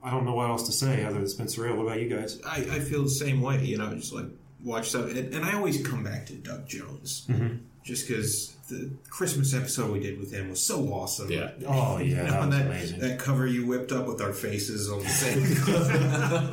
[0.04, 1.76] I don't know what else to say other than it's been surreal.
[1.76, 2.40] What about you guys?
[2.46, 4.26] I, I feel the same way, you know, just like
[4.62, 5.06] watch stuff.
[5.10, 7.26] And, and I always come back to Doug Jones.
[7.28, 7.56] Mm-hmm.
[7.82, 11.30] Just because the Christmas episode we did with him was so awesome.
[11.30, 11.50] Yeah.
[11.66, 13.00] Oh yeah, You know, that and was that, amazing.
[13.00, 15.42] that cover you whipped up with our faces on the same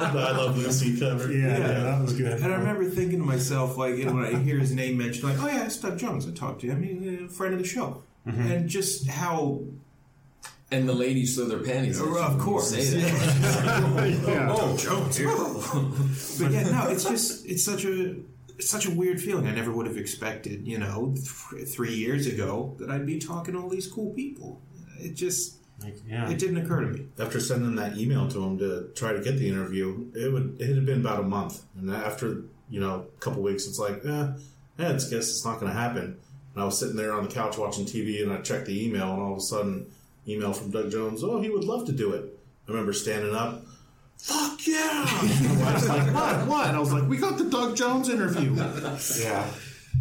[0.02, 1.32] I love Lucy cover.
[1.32, 2.34] yeah, yeah, that was good.
[2.34, 5.24] And I remember thinking to myself, like, you know, when I hear his name mentioned,
[5.24, 6.28] like, oh yeah, it's Doug Jones.
[6.28, 6.84] I talked to him.
[6.84, 8.04] He's a friend of the show.
[8.28, 8.52] Mm-hmm.
[8.52, 9.62] And just how,
[10.72, 12.00] And the ladies throw their panties.
[12.00, 14.24] at of course, Say that.
[14.26, 14.56] yeah.
[14.58, 15.20] oh, Jones.
[16.40, 18.16] but yeah, no, it's just, it's such a,
[18.58, 19.48] it's such a weird feeling.
[19.48, 23.54] I never would have expected, you know, th- three years ago that I'd be talking
[23.56, 24.62] to all these cool people.
[24.98, 26.30] It just, Like, yeah.
[26.30, 27.08] it didn't occur to me.
[27.20, 30.74] After sending that email to him to try to get the interview, it would it
[30.74, 34.28] had been about a month, and after you know a couple weeks, it's like, eh,
[34.80, 36.18] eh it's guess it's not going to happen.
[36.54, 39.12] And I was sitting there on the couch watching TV, and I checked the email,
[39.12, 39.92] and all of a sudden,
[40.28, 41.24] email from Doug Jones.
[41.24, 42.38] Oh, he would love to do it.
[42.68, 43.64] I remember standing up.
[44.18, 44.78] Fuck yeah!
[45.08, 46.48] I was like, what?
[46.48, 46.68] What?
[46.68, 48.54] And I was like, we got the Doug Jones interview.
[49.20, 49.50] Yeah,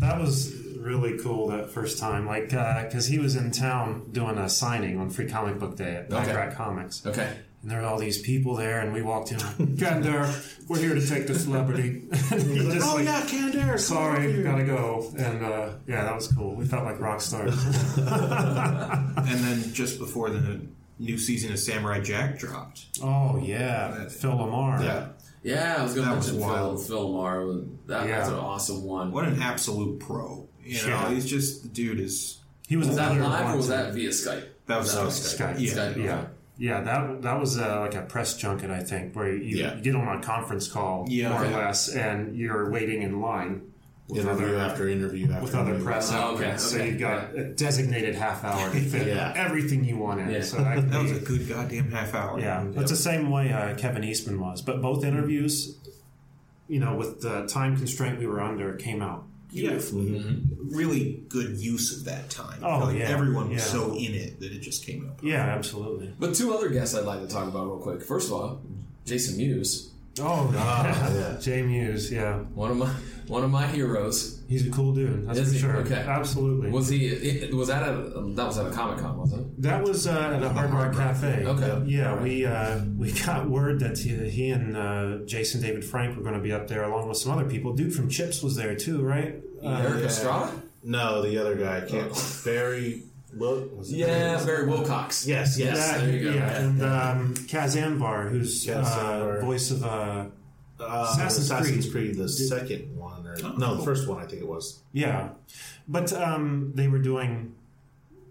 [0.01, 2.27] that was really cool that first time.
[2.27, 5.97] Like, uh, because he was in town doing a signing on Free Comic Book Day
[5.97, 6.55] at Okay.
[6.55, 7.05] Comics.
[7.07, 7.33] Okay.
[7.63, 9.75] And there were all these people there, and we walked in.
[9.77, 10.33] Gander,
[10.67, 12.05] we're here to take the celebrity.
[12.31, 13.77] And he was just oh like, yeah, Canned Air.
[13.77, 15.13] Sorry, gotta go.
[15.19, 16.55] And uh, yeah, that was cool.
[16.55, 17.55] We felt like rock stars.
[17.97, 20.61] And then just before the
[20.99, 24.83] new season of Samurai Jack dropped, oh yeah, Phil LaMarr.
[24.83, 25.09] Yeah.
[25.43, 26.87] Yeah, I was going to mention Phil, wild.
[26.87, 27.67] Phil LaMarr.
[27.87, 28.19] That, Yeah.
[28.19, 29.11] That's an awesome one.
[29.11, 30.47] what an absolute pro.
[30.63, 31.11] You know, Yeah.
[31.11, 34.45] he's just, the dude is, he was, Was that live or was that via Skype?
[34.67, 35.59] that was, That so was Skype?
[35.59, 35.73] Yeah.
[35.73, 36.25] Skype, Yeah.
[36.61, 36.67] Okay.
[36.67, 39.77] Yeah, that that was uh, like a press junket, I think, where you, Yeah.
[39.77, 41.31] you get on a conference call, Yeah.
[41.31, 43.63] more or less, and you're waiting in line
[44.09, 46.65] with Interview other after interview after with other press Oh, okay, outlets.
[46.65, 49.33] So you've got a designated half hour to fit Yeah.
[49.37, 50.31] everything you want in.
[50.31, 50.43] Yeah.
[50.43, 52.41] So that, That was be- a good goddamn half hour.
[52.41, 54.63] yeah, that's the same way uh, Kevin Eastman was.
[54.63, 55.77] But both interviews
[56.69, 60.07] you know, with the time constraint we were under, came out Yeah, beautifully.
[60.21, 60.77] Mm-hmm.
[60.77, 62.61] really good use of that time.
[62.63, 63.73] Oh, Like, yeah, everyone was yeah.
[63.73, 65.21] so in it that it just came up.
[65.23, 66.13] Yeah, absolutely.
[66.19, 68.03] But two other guests I'd like to talk about real quick.
[68.03, 68.63] First of all,
[69.07, 71.39] Jason Mewes, Oh, ah, yeah.
[71.41, 72.93] Jay Mewes, yeah, one of my
[73.31, 74.43] one of my heroes.
[74.49, 75.27] he's a cool dude.
[75.27, 75.59] That's Is for he?
[75.61, 75.77] sure.
[75.79, 75.95] Okay.
[76.07, 76.71] absolutely.
[76.71, 77.07] Was he?
[77.07, 79.63] It, was that at that was at a Comic Con, wasn't it?
[79.63, 81.47] That was uh, at a Hard Rock Cafe.
[81.47, 81.87] Okay.
[81.87, 86.23] Yeah, we uh, we got word that he, he and uh, Jason David Frank were
[86.23, 87.73] going to be up there along with some other people.
[87.75, 89.37] Dude from Chips was there too, right?
[89.65, 90.53] Uh, Erik Estrada.
[90.83, 91.79] No, the other guy.
[91.79, 92.13] I can't.
[92.45, 93.03] Barry.
[93.33, 94.07] Will, was it Yeah,
[94.39, 94.45] Barry?
[94.47, 95.25] Barry Wilcox.
[95.25, 95.77] Yes, yes.
[95.93, 96.35] that- there you go.
[96.35, 99.41] Yeah, and um, Kaz Anvar, who's Kaz uh, Anvar.
[99.43, 100.25] voice of uh,
[100.81, 102.15] Uh, Assassin's Assassin's, Creed.
[102.15, 102.17] Creed.
[102.17, 104.81] the second one, or no, the first one I think it was.
[104.93, 105.31] yeah,
[105.89, 107.55] but um, they were doing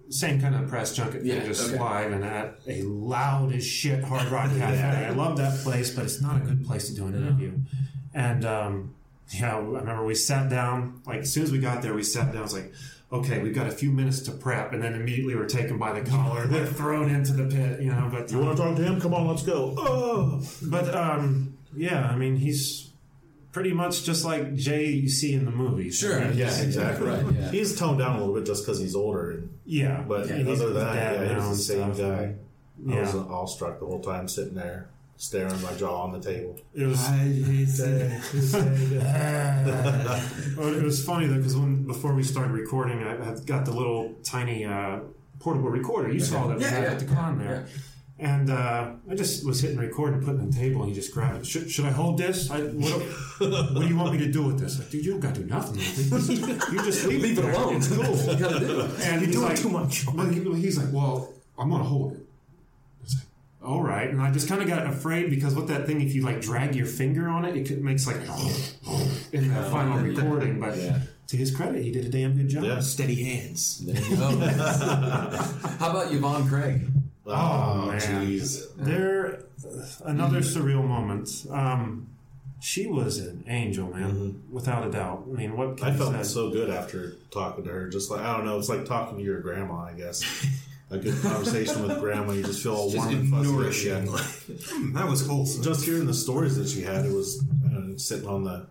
[0.09, 1.79] same kind of press junket thing, Yeah, just okay.
[1.79, 5.05] live and at a loud as shit Hard Rock Cafe.
[5.05, 7.53] I love that place, but it's not a good place to do an interview.
[8.13, 8.95] And um,
[9.29, 11.01] yeah, I remember we sat down.
[11.05, 12.37] Like as soon as we got there, we sat down.
[12.37, 12.73] I was like,
[13.11, 16.09] okay, we've got a few minutes to prep, and then immediately we're taken by the
[16.09, 17.79] collar, and they're thrown into the pit.
[17.79, 18.99] You know, but You want to talk to him?
[18.99, 19.75] Come on, let's go.
[19.77, 22.89] Oh, but um, yeah, I mean, he's
[23.51, 25.97] pretty much just like Jay you see in the movies.
[25.97, 26.19] Sure.
[26.19, 26.33] right?
[26.33, 26.55] Yeah.
[26.61, 27.07] exactly.
[27.07, 27.51] Right, yeah.
[27.51, 30.61] He's toned down a little bit just because he's older, and, Yeah, but and he's
[30.61, 32.07] other than that, yeah, he's the same stuff.
[32.17, 32.35] guy.
[32.91, 36.57] I was awestruck the whole time sitting there, staring my jaw on the table.
[36.73, 37.03] It was.
[40.57, 43.71] Well, it was funny though because when before we started recording, I had got the
[43.71, 44.99] little tiny uh,
[45.39, 46.11] portable recorder.
[46.11, 47.67] You saw that we Yeah, had yeah, at the con there.
[48.21, 50.93] And uh, I just was hitting record and putting it on the table, and he
[50.95, 51.45] just grabbed it.
[51.47, 52.51] Should, should I hold this?
[52.51, 53.01] I, what,
[53.39, 54.77] what do you want me to do with this?
[54.77, 55.77] Like, dude, you don't got to do nothing.
[55.79, 57.53] You just leave, Leave it there.
[57.53, 57.77] alone.
[57.77, 58.03] It's cool.
[58.17, 58.91] you gotta do it.
[59.05, 60.05] And he's doing like, too much.
[60.13, 62.19] Well, he's like, well, I'm gonna hold it.
[62.19, 64.09] I was like, all right.
[64.09, 66.75] And I just kind of got afraid because what that thing, if you like drag
[66.75, 68.17] your finger on it, it makes like
[69.31, 70.59] in the final recording.
[70.59, 70.99] But Yeah.
[71.27, 72.65] to his credit, he did a damn good job.
[72.65, 72.79] Yeah.
[72.81, 73.77] Steady hands.
[73.85, 74.27] There you go.
[75.79, 76.81] How about Yvonne Craig?
[77.29, 77.99] Oh, man.
[77.99, 78.75] jeez.
[78.75, 79.43] There,
[80.05, 81.45] another surreal moment.
[81.51, 82.07] Um,
[82.61, 85.23] she was an angel, man, without a doubt.
[85.31, 86.23] I mean, what I felt say?
[86.23, 87.87] so good after talking to her.
[87.89, 89.83] Just like I don't know, it's like talking to your grandma.
[89.83, 90.23] I guess
[90.89, 92.33] a good conversation with grandma.
[92.33, 93.51] You just feel all warm and fuzzy.
[93.51, 94.09] nourishing.
[94.93, 95.63] That was wholesome.
[95.63, 97.41] Just hearing the stories that she had, it was
[97.73, 98.67] uh, sitting on the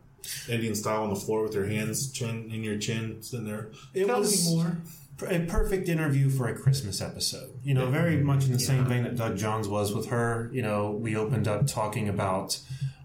[0.48, 3.70] Indian style on the floor with her hands chin in your chin, sitting there.
[3.94, 4.76] It Tell was me more.
[5.26, 7.50] A perfect interview for a Christmas episode.
[7.64, 10.48] You know, very much in the same vein that Doug Jones was with her.
[10.52, 12.60] You know, we opened up talking about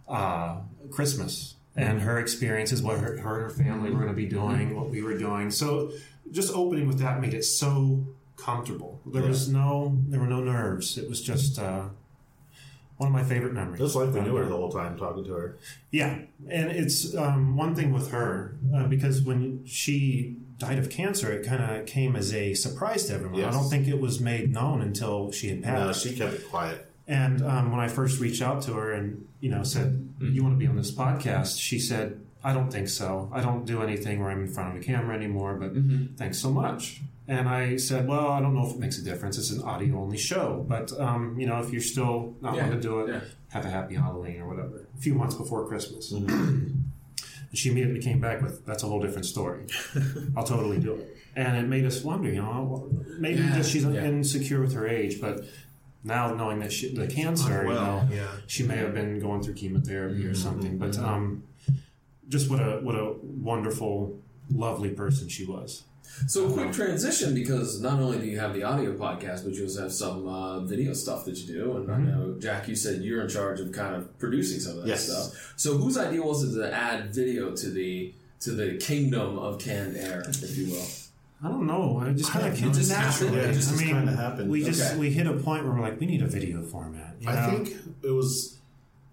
[0.08, 0.58] uh,
[0.92, 4.76] Christmas and her experiences, what her, her and her family were going to be doing,
[4.76, 5.50] what we were doing.
[5.50, 5.92] So,
[6.32, 8.06] just opening with that made it so
[8.38, 9.02] comfortable.
[9.06, 11.00] There was no, there were no nerves.
[11.00, 11.86] It was just uh,
[12.98, 13.80] one of my favorite memories.
[13.80, 15.58] Just like we knew her the whole time talking to her.
[15.92, 21.32] Yeah, and it's um, one thing with her uh, because when she died of cancer,
[21.32, 23.44] it kind of came as a surprise to everyone.
[23.44, 26.06] I don't think it was made known until she had passed.
[26.06, 26.90] No, she kept it quiet.
[27.08, 30.56] and um, when I first reached out to her and you know said, "You want
[30.56, 33.30] to be on this podcast?" she said, "I don't think so.
[33.34, 35.56] I don't do anything where I'm in front of a camera anymore.
[35.56, 35.72] But
[36.18, 39.38] thanks so much." And I said, "Well, I don't know if it makes a difference.
[39.38, 42.76] It's an audio only show, but um, you know, if you're still not Yeah, going
[42.82, 43.22] to do it, yeah.
[43.56, 46.12] have a happy Halloween or whatever." A few months before Christmas.
[47.54, 49.68] And she immediately came back with, "That's a whole different story.
[50.36, 52.90] I'll totally do it." And it made us wonder, you know,
[53.20, 54.04] maybe Yeah, just she's yeah.
[54.06, 55.46] insecure with her age, but
[56.04, 58.28] now knowing that she, the cancer, you know, yeah.
[58.48, 60.32] she may have been going through chemotherapy Mm-hmm.
[60.32, 60.78] or something.
[60.80, 61.44] But um,
[62.28, 64.20] just what a what a wonderful,
[64.52, 65.84] lovely person she was.
[66.28, 69.82] So quick transition because not only do you have the audio podcast, but you also
[69.84, 71.78] have some uh, video stuff that you do.
[71.78, 74.84] And I know Jack, you said you're in charge of kind of producing some of
[74.84, 75.10] that Yes.
[75.10, 75.54] stuff.
[75.58, 79.96] So whose idea was it to add video to the to the kingdom of canned
[79.98, 80.86] air, if you will?
[81.44, 82.00] I don't know.
[82.02, 83.36] I just kind of It just happened.
[83.36, 84.50] Yeah, it I just mean, kind of happened.
[84.52, 85.00] we just Okay.
[85.00, 87.16] we hit a point where we're like, we need a video format.
[87.20, 87.64] you I know?
[87.66, 88.58] think it was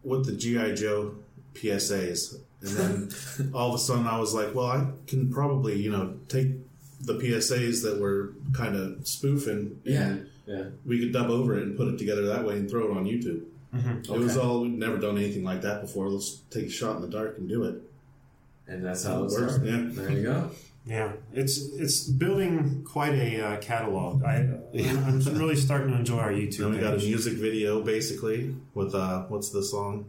[0.04, 1.14] with the GI Joe
[1.54, 5.90] PSAs, and then all of a sudden I was like, well, I can probably you
[5.90, 6.48] know take
[7.00, 10.64] the PSAs that were kind of spoofing, Yeah, and yeah.
[10.84, 13.04] we could dub over it and put it together that way and throw it on
[13.04, 13.44] YouTube.
[13.72, 16.08] It was all we'd never done anything like that before.
[16.08, 17.76] Let's take a shot in the dark and do it.
[18.66, 19.66] And that's how it It works, started.
[19.94, 20.02] yeah.
[20.02, 20.50] There you go.
[20.86, 24.24] Yeah, it's it's building quite a uh, catalog.
[24.24, 26.58] I I'm really starting to enjoy our YouTube.
[26.58, 30.06] Then we got a music video basically with uh, what's the song?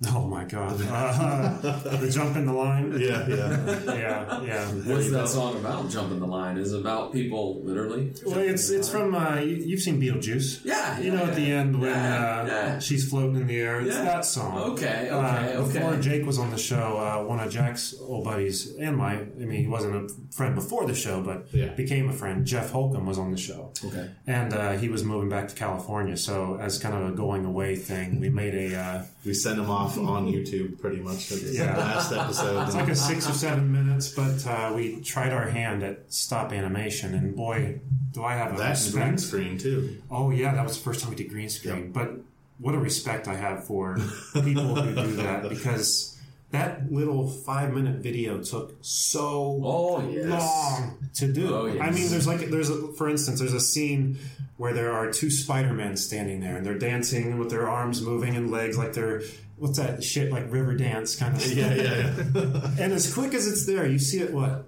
[0.14, 1.58] Oh my god, uh,
[1.98, 2.92] the jump in the line.
[3.00, 3.80] Yeah, yeah.
[3.98, 4.64] Yeah, yeah.
[4.86, 5.90] What's that song about?
[5.90, 8.12] Jumping the line is about people literally.
[8.24, 10.64] Well, it's it's from uh, you, you've seen Beetlejuice.
[10.64, 11.56] Yeah, you know yeah, at the yeah.
[11.60, 12.78] end when Yeah, uh, yeah.
[12.78, 13.80] she's floating in the air.
[13.80, 14.04] It's Yeah.
[14.04, 14.56] that song.
[14.72, 15.78] Okay, Uh, okay, okay.
[15.80, 19.24] Before Jake was on the show, uh, one of Jack's old buddies and my, I
[19.50, 21.74] mean, he wasn't a friend before the show, but Yeah.
[21.74, 22.46] became a friend.
[22.46, 23.72] Jeff Holcomb was on the show.
[23.84, 24.06] Okay.
[24.28, 27.74] And uh, he was moving back to California, so as kind of a going away
[27.74, 28.68] thing, we made a.
[28.78, 31.30] Uh, We sent him off on YouTube pretty much.
[31.32, 31.72] It's Yeah.
[31.74, 32.66] the last episode.
[32.66, 36.52] It's like a six or seven minutes, but uh, we tried our hand at stop
[36.52, 37.80] animation, and boy,
[38.12, 40.02] do I have a that and green screen too.
[40.10, 41.92] Oh yeah, that was the first time we did green screen.
[41.92, 42.10] But
[42.58, 43.96] what a respect I have for
[44.34, 46.16] people who do that because
[46.50, 50.28] that little five minute video took so Oh, yes.
[50.28, 51.54] long to do.
[51.54, 51.78] Oh, yes.
[51.80, 54.18] I mean, there's like there's a, for instance, there's a scene
[54.58, 58.36] where there are two Spider Men standing there and they're dancing with their arms moving
[58.36, 59.22] and legs like they're
[59.56, 61.56] what's that shit like river dance kind of stuff.
[61.56, 62.70] Yeah, yeah, yeah.
[62.78, 64.66] And as quick as it's there, you see it what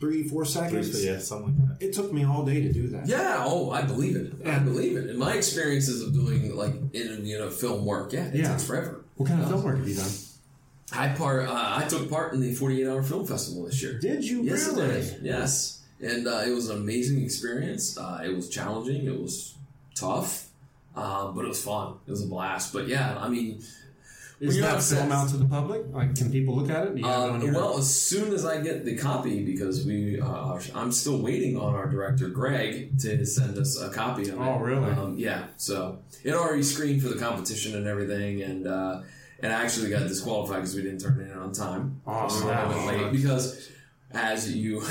[0.00, 1.04] three four seconds.
[1.04, 1.86] yeah, something like that.
[1.86, 3.06] It took me all day to do that.
[3.06, 3.42] Yeah.
[3.46, 4.32] Oh, I believe it.
[4.44, 5.08] I And- believe it.
[5.10, 8.50] In my experiences of doing like in you know film work, yeah, it Yeah.
[8.50, 9.04] takes forever.
[9.16, 10.10] What kind of film work have you done?
[10.94, 11.48] I part.
[11.48, 13.98] Uh, I took part in the 48 hour film festival this year.
[13.98, 14.88] Did you Yes, really?
[15.00, 15.20] did.
[15.22, 17.96] Yes, and uh, it was an amazing experience.
[17.96, 19.06] Uh, it was challenging.
[19.06, 19.54] It was
[19.94, 20.48] tough,
[20.96, 21.94] uh, but it was fun.
[22.06, 22.72] It was a blast.
[22.72, 23.62] But yeah, I mean,
[24.40, 25.82] Is that film out to the public?
[25.92, 26.98] Like, can people look at it?
[26.98, 31.22] It Uh, well, as soon as I get the copy, because we, uh, I'm still
[31.22, 34.38] waiting on our director Greg to send us a copy of it.
[34.40, 34.90] Oh, really?
[34.90, 35.44] Um, yeah.
[35.56, 39.02] So it already screened for the competition and everything, and uh,
[39.40, 42.00] and I actually got disqualified because we didn't turn it in on time.
[42.06, 42.90] Oh, We were a little snap.
[42.96, 43.68] bit late because,
[44.12, 44.82] as you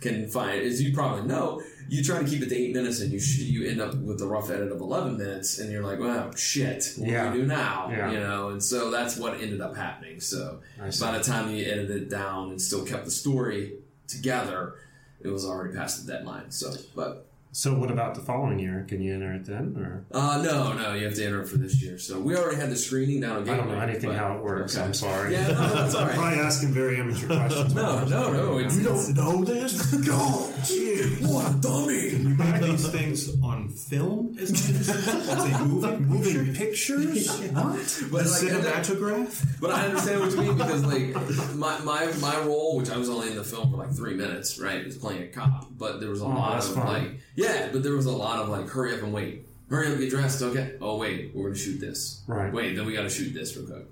[0.00, 1.62] can find, as you probably know.
[1.88, 4.20] You try to keep it to eight minutes, and you sh- you end up with
[4.20, 7.26] a rough edit of eleven minutes, and you're like, "Well, shit, what Yeah.
[7.32, 8.10] do we do now?" Yeah.
[8.10, 10.18] You know, and so that's what ended up happening.
[10.20, 10.60] So
[11.00, 13.74] by the time you edited it down and still kept the story
[14.08, 14.74] together,
[15.20, 16.50] it was already past the deadline.
[16.50, 17.25] So, but
[17.56, 18.84] So, what about the following year?
[18.86, 21.56] Can you enter it then, or uh, no, no, you have to enter it for
[21.56, 21.96] this year.
[21.98, 24.42] So we already had the screening down at I don't know anything but- how it
[24.44, 24.76] works.
[24.76, 24.84] okay.
[24.84, 25.32] I'm sorry.
[25.32, 26.16] Yeah, no, no, that's all I'm right.
[26.18, 27.74] probably asking very amateur questions.
[27.74, 28.58] No, no, no.
[28.58, 29.90] You don't know this?
[30.06, 30.52] Go!
[30.56, 32.08] What a dummy!
[32.10, 34.36] You Buy these things on film?
[34.38, 36.06] Is it moving?
[36.06, 37.28] Moving pictures?
[37.52, 37.54] what?
[38.10, 39.60] But The like, cinematograph?
[39.60, 43.08] But I understand what you mean because like my, my my role, which I was
[43.10, 45.66] only in the film for like three minutes, right, was playing a cop.
[45.76, 46.86] But there was a oh, lot Oh, that's of fun.
[46.86, 49.46] like yeah, but there was a lot of like hurry up and wait.
[49.68, 50.76] Hurry up, and get dressed, okay.
[50.80, 52.22] Oh wait, we're gonna shoot this.
[52.26, 52.52] Right.
[52.52, 53.86] Wait, then we gotta shoot this real quick.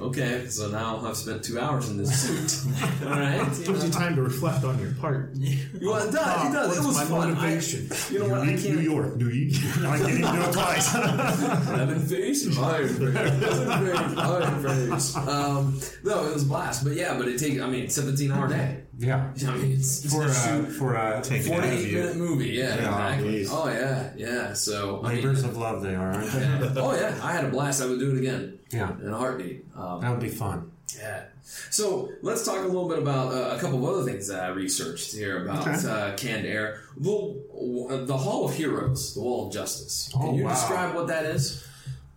[0.00, 2.10] Okay, so now I've spent two hours in this
[2.64, 2.72] suit.
[3.06, 3.36] All right.
[3.58, 5.34] You Gives you time to reflect on your part.
[5.80, 6.48] Well, it does.
[6.48, 6.78] It does.
[6.78, 7.30] It was my fun.
[7.30, 7.90] I- motivation?
[8.10, 8.40] you know what?
[8.40, 8.80] I New can't.
[8.82, 9.86] York, New York.
[9.86, 10.94] I can't even do it twice.
[11.68, 15.16] Lemon face, iron face, iron face.
[15.16, 16.82] Um, no, it was a blast.
[16.82, 17.60] But yeah, but it takes.
[17.60, 18.83] I mean, seventeen hour day.
[18.98, 19.32] Yeah.
[19.48, 20.66] I mean, it's, it's For a uh, shoot.
[20.72, 21.98] for uh, Take it out of 48 you.
[21.98, 23.46] minute movie, yeah, exactly.
[23.50, 24.52] Oh yeah, yeah.
[24.52, 26.70] So I mean, labors of love, they are, aren't they?
[26.80, 27.82] oh yeah, I had a blast.
[27.82, 29.64] I would do it again Yeah, in a heartbeat.
[29.76, 30.70] Um, that would be fun.
[30.96, 31.24] yeah.
[31.70, 34.48] So let's talk a little bit about uh, a couple of other things that I
[34.48, 35.88] researched here about Okay.
[35.88, 36.80] uh, Canned Air.
[36.96, 40.08] The the Hall of Heroes, the Wall of Justice.
[40.12, 40.50] Can Oh, you wow.
[40.50, 41.66] describe what that is?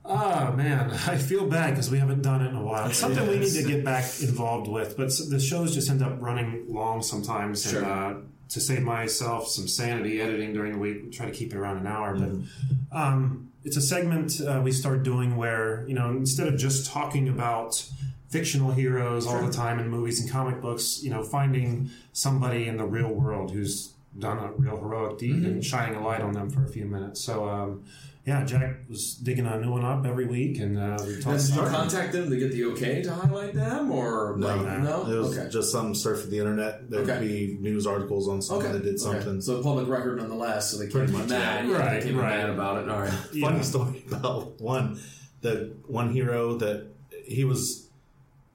[0.08, 2.90] Oh man, I feel bad because we haven't done it in a while.
[2.90, 6.22] It's something we need to get back involved with, but the shows just end up
[6.22, 7.70] running long sometimes.
[7.70, 7.84] Sure.
[7.84, 11.52] And uh, to save myself some sanity editing during the week, we try to keep
[11.54, 12.18] it around an hour.
[12.18, 16.90] But um, it's a segment uh, we start doing where you know instead of just
[16.90, 17.86] talking about
[18.30, 22.76] fictional heroes all the time in movies and comic books, you know, finding somebody in
[22.76, 26.50] the real world who's done a real heroic deed and shining a light on them
[26.50, 27.20] for a few minutes.
[27.22, 27.50] So.
[27.50, 27.84] Um,
[28.28, 31.56] yeah, Jack was digging a new one up every week, and uh, we talked did
[31.56, 35.06] you about contact them to get the okay to highlight them, or No, like, no?
[35.10, 35.50] It was okay.
[35.50, 36.90] just some surf of the internet.
[36.92, 37.26] There'd Okay.
[37.26, 38.74] be news articles on someone Okay.
[38.74, 39.30] that did something.
[39.30, 39.40] Okay.
[39.40, 41.64] So public record nonetheless, so they can't Pretty be much, mad.
[41.66, 41.72] yeah.
[41.72, 42.38] Yeah, Right, they can't be right.
[42.38, 42.90] mad about it.
[42.90, 43.10] All right.
[43.42, 43.62] Funny Yeah.
[43.62, 45.00] story about one,
[45.40, 46.88] the one hero that
[47.24, 47.88] he was,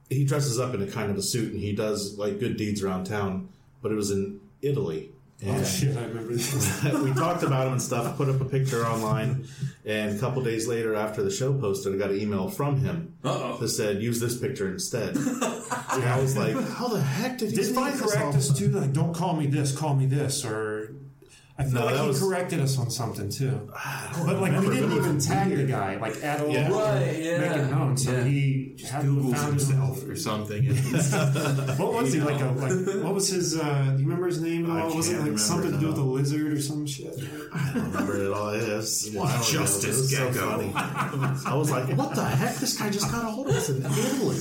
[0.07, 2.83] he dresses up in a kind of a suit and he does like good deeds
[2.83, 3.49] around town,
[3.81, 5.09] but it was in Italy.
[5.45, 5.97] Oh, and Oh shit!
[5.97, 6.83] I remember this.
[7.03, 9.45] we talked about him and stuff, put up a picture online,
[9.85, 13.15] and a couple days later, after the show posted, I got an email from him
[13.23, 13.57] Uh-oh.
[13.57, 17.55] that said, "Use this picture instead." and I was like, "How the heck did he
[17.57, 18.69] Didn't he find this correct all?" us too?
[18.69, 20.82] Like, don't call me this, call me this, or
[21.55, 23.69] I feel No, like he was- corrected us on something too.
[24.25, 26.49] But like we didn't even tag the guy like at all.
[26.49, 26.67] Yeah.
[26.71, 27.37] Right, yeah.
[27.37, 27.95] Make it known.
[27.95, 28.23] So Yeah.
[28.23, 30.63] he had Googles found himself or something.
[31.77, 32.41] What was he like?
[32.41, 33.55] A, like what was his?
[33.57, 34.69] uh Do you remember his name?
[34.71, 34.95] I at all?
[34.97, 37.15] was it can't like something to do with a lizard or some shit?
[37.55, 38.49] I don't remember it all.
[38.49, 39.45] It was wild.
[39.45, 40.49] Justice It was so Gecko.
[40.51, 40.71] funny.
[41.45, 42.55] I was like, what the heck?
[42.55, 44.37] This guy just got a hold of us in Italy.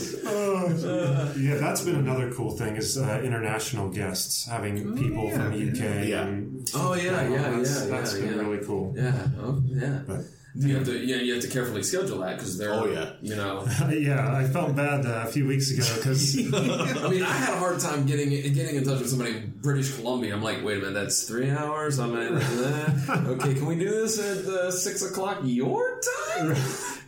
[1.42, 5.70] Yeah, that's been another cool thing is uh, international guests having people yeah, from the
[5.70, 6.08] UK.
[6.08, 6.22] yeah.
[6.26, 8.40] And Oh, yeah, yeah, that's, yeah, That's yeah, been yeah.
[8.42, 8.94] really cool.
[8.96, 9.26] Yeah.
[9.40, 10.00] Oh, yeah.
[10.06, 10.20] But
[10.54, 13.12] You have to, yeah, you have to carefully schedule that because they're, Oh, yeah.
[13.22, 13.64] you know.
[13.90, 17.58] yeah, I felt bad uh, a few weeks ago because I mean, I had a
[17.58, 20.34] hard time getting getting in touch with somebody in British Columbia.
[20.34, 21.98] I'm like, wait a minute, that's three hours.
[21.98, 23.54] I'm at, uh, okay.
[23.54, 25.98] Can we do this at uh, six o'clock your
[26.36, 26.54] time?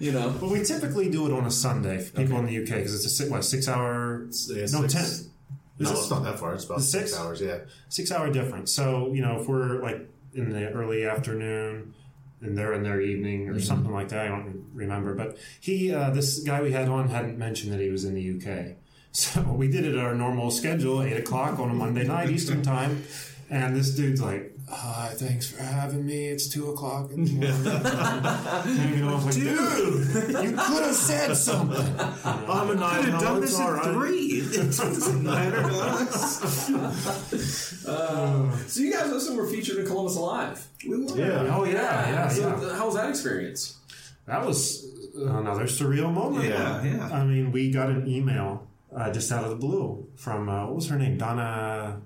[0.00, 0.34] You know.
[0.40, 3.04] Well, we typically do it on a Sunday for people in the UK because it's
[3.04, 5.30] a six, what six hour Yeah, no six- ten
[5.80, 6.54] No, it's not that far.
[6.54, 7.10] It's about six?
[7.10, 7.20] six?
[7.20, 7.42] hours.
[7.42, 7.58] Yeah.
[7.90, 8.72] six hour difference.
[8.72, 11.94] So you know if we're like in the early afternoon
[12.44, 15.14] and they're in their evening or something like that, I don't remember.
[15.14, 18.36] But he uh, this guy we had on hadn't mentioned that he was in the
[18.36, 18.76] UK,
[19.12, 22.62] so we did it at our normal schedule, eight o'clock on a Monday night Eastern
[22.62, 23.04] time,
[23.50, 24.52] and this dude's like.
[24.70, 26.26] Uh, thanks for having me.
[26.28, 28.82] It's two o'clock in the morning.
[28.86, 32.00] and, you know, I was like, dude, you could have said something.
[32.24, 33.92] I'm a night Could have done this all at right.
[33.94, 34.16] three.
[34.16, 36.40] It doesn't matter to us.
[38.72, 40.66] So you guys also were featured in Columbus Alive.
[40.88, 41.54] We Yeah.
[41.54, 42.76] Oh yeah, yeah, So yeah.
[42.76, 43.78] how was that experience?
[44.26, 44.84] That was
[45.14, 46.46] another surreal moment.
[46.46, 47.08] Yeah, yeah.
[47.12, 50.76] I mean, we got an email uh, just out of the blue from uh, what
[50.76, 51.18] was her name?
[51.18, 52.00] Donna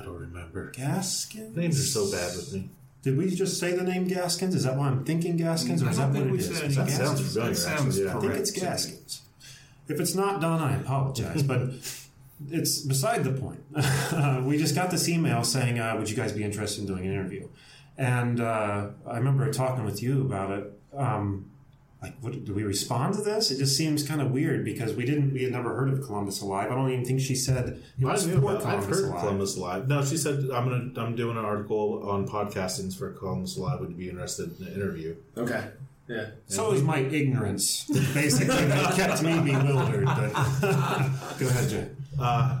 [0.00, 0.70] I don't remember.
[0.72, 1.56] Gaskins.
[1.56, 2.68] Names are so bad with me.
[3.02, 4.54] Did we just say the name Gaskins?
[4.54, 6.28] Is that why I'm thinking Gaskins, or is that what it is?
[6.28, 6.46] it we is?
[6.58, 7.32] said Is it That any sounds Gaskins?
[7.32, 7.50] familiar.
[7.50, 8.16] That sounds actually, yeah.
[8.16, 9.22] I think it's Gaskins.
[9.88, 11.60] If it's not Donna, I apologize, but
[12.50, 13.60] it's beside the point.
[13.74, 17.06] Uh, we just got this email saying, uh, "Would you guys be interested in doing
[17.06, 17.48] an interview?"
[17.96, 20.72] And uh, I remember talking with you about it.
[20.96, 21.50] Um,
[22.02, 23.50] like, what, do we respond to this?
[23.50, 25.32] It just seems kind of weird because we didn't.
[25.34, 26.70] We had never heard of Columbus Alive.
[26.70, 29.08] I don't even think she said it I was knew for about- I've Columbus heard
[29.10, 29.20] Alive.
[29.20, 29.88] Columbus Live.
[29.88, 33.90] No, she said I'm gonna I'm doing an article on podcastings for Columbus alive Would
[33.90, 35.14] you be interested in an interview?
[35.36, 35.68] Okay.
[36.08, 36.26] Yeah.
[36.48, 37.84] So is my ignorance.
[38.14, 40.06] Basically, that kept me bewildered.
[40.06, 40.32] But
[41.38, 41.88] go ahead, Jay.
[42.18, 42.59] Uh,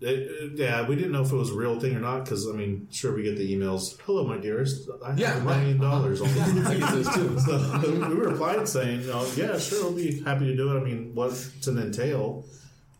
[0.00, 2.48] it, it- yeah, we didn't know if it was a real thing or not because
[2.48, 3.98] I mean, sure we get the emails.
[4.04, 4.88] Hello, my dearest.
[5.04, 5.90] I have Yeah, a million right.
[5.90, 6.20] dollars.
[6.20, 6.28] on
[6.66, 7.38] I get those too.
[7.46, 11.12] So we replied saying, oh, "Yeah, sure, we'll be happy to do it." I mean,
[11.14, 12.44] what's an entail?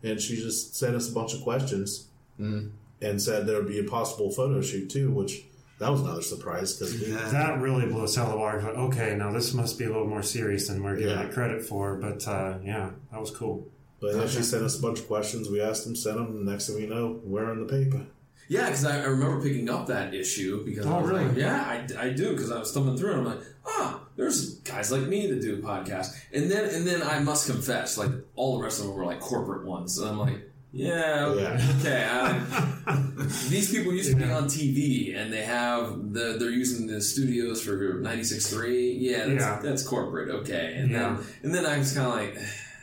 [0.03, 2.07] And she just sent us a bunch of questions
[2.39, 2.71] Mm.
[3.01, 5.43] and said there would be a possible photo shoot too, which
[5.79, 6.97] that was another surprise because
[7.33, 8.61] That really blew us out of the water.
[8.61, 11.23] Like, okay, now this must be a little more serious than we're giving Yeah.
[11.23, 11.95] it credit for.
[11.97, 13.67] But uh, yeah, that was cool.
[14.01, 15.49] But yeah, she sent us a bunch of questions.
[15.49, 16.27] We asked them, sent them.
[16.27, 18.05] And next thing we know, we're in the paper.
[18.47, 21.41] Yeah, because I, I remember picking up that issue because I Oh, was like, really?
[21.41, 21.61] yeah,
[21.99, 25.03] I, I do because I was thumbing through and I'm like, ah, there's guys like
[25.03, 28.79] me that do podcasts, and then and then I must confess, like all the rest
[28.79, 31.73] of them were like corporate ones, and I'm like, yeah, okay, Yeah.
[31.79, 32.07] okay.
[32.09, 32.95] I,
[33.49, 37.61] these people used to be on TV and they have the they're using the studios
[37.61, 38.97] for 96.3.
[38.99, 39.59] Yeah, that's, Yeah.
[39.61, 40.73] that's corporate, okay.
[40.77, 41.17] And Yeah.
[41.17, 42.37] then and then I was kind of like,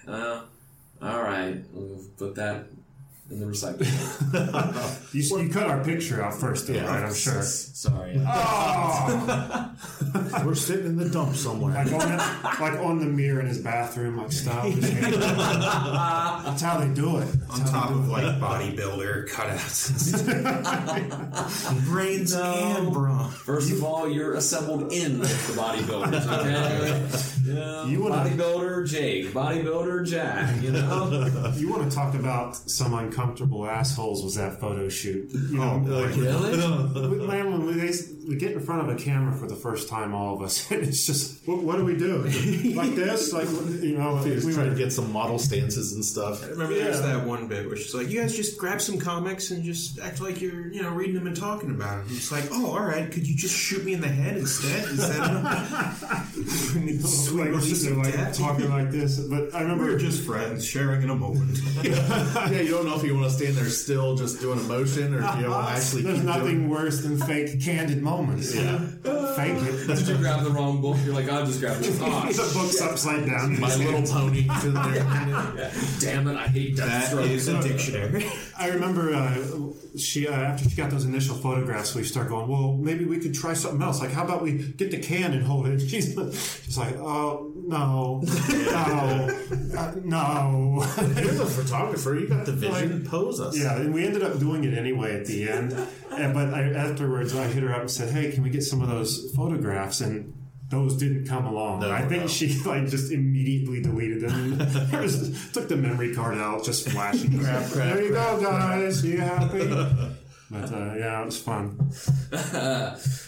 [0.09, 0.43] uh,
[1.03, 2.67] all right, we'll put that
[3.31, 5.03] in the recycling.
[5.17, 6.85] You, you cut our picture out first, though, Yeah.
[6.87, 7.03] right?
[7.05, 7.41] I'm sure.
[7.43, 8.21] Sorry.
[8.29, 9.73] Oh,
[10.45, 11.73] we're sitting in the dump somewhere.
[11.75, 12.17] like on the,
[12.61, 14.67] like on the mirror in his bathroom, like stop.
[14.75, 17.29] That's how they do it.
[17.51, 20.17] On top of like bodybuilder cutouts.
[21.87, 23.31] Brains and brawn.
[23.31, 27.55] First of all, you're assembled in the bodybuilders, okay?
[27.55, 31.53] Yeah, You wanna- bodybuilder Jake, bodybuilder Jack, you know?
[31.57, 34.23] You want to talk about some uncomfortable assholes?
[34.23, 35.31] Was that photo shoot?
[35.33, 37.09] You oh, know, like, really?
[37.19, 37.91] We- Man, when we,
[38.29, 40.83] we get in front of a camera for the first time, all of us, and
[40.83, 42.19] it's just, what, what do we do?
[42.75, 43.33] Like this?
[43.33, 43.49] Like,
[43.83, 46.45] you know, We we were trying were, to get some model stances and stuff.
[46.45, 47.17] I remember there's Yeah.
[47.19, 50.21] that one bit where she's like, "You guys just grab some comics and just act
[50.21, 53.11] like you're, you know, reading them and talking about them." It's like, "Oh, all right.
[53.11, 57.93] Could you just shoot me in the head instead?" Instead of sweet like, release they're
[57.93, 59.19] of like talking like this.
[59.21, 61.59] But I remember We're just friends sharing in a moment.
[61.83, 65.15] yeah, you don't know if you want to stand there still, just doing a motion,
[65.15, 66.03] or if you want to actually.
[66.03, 68.55] There's keep nothing doing- worse than fake candid moments.
[68.55, 68.79] Yeah.
[69.37, 69.87] Fake it.
[69.87, 70.97] Did you grab the wrong book?
[71.05, 71.99] You're like, I'll just grab this.
[72.07, 73.59] Oh, the book's upside down.
[73.61, 74.49] My Little Pony.
[74.61, 75.73] sitting there.
[76.01, 77.27] damn it, I hate that Stroke.
[77.31, 78.27] is a dictionary.
[78.59, 79.35] I remember uh,
[79.97, 82.49] she uh, after she got those initial photographs, we start going.
[82.49, 84.01] Well, maybe we could try something else.
[84.01, 85.81] Like, how about we get the can and hold it?
[85.81, 86.15] She's
[86.65, 89.29] she's like, oh no, no,
[89.77, 90.85] uh, no.
[90.99, 92.15] You're the photographer.
[92.15, 93.05] You got the vision.
[93.07, 93.57] Pose us.
[93.59, 95.73] Yeah, and we ended up doing it anyway at the end.
[96.11, 98.83] And, but I, afterwards, I hit her up and said, "Hey, can we get some
[98.83, 100.33] of those photographs?" And
[100.69, 101.81] those didn't come along.
[101.81, 102.29] No, I think no.
[102.29, 104.59] she like just immediately deleted them.
[105.01, 107.39] Was- took the memory card out, just flashing.
[107.39, 109.05] Crap, crap, there you crap, go, guys.
[109.05, 110.17] You happy?
[110.49, 111.91] But uh, yeah, it was fun.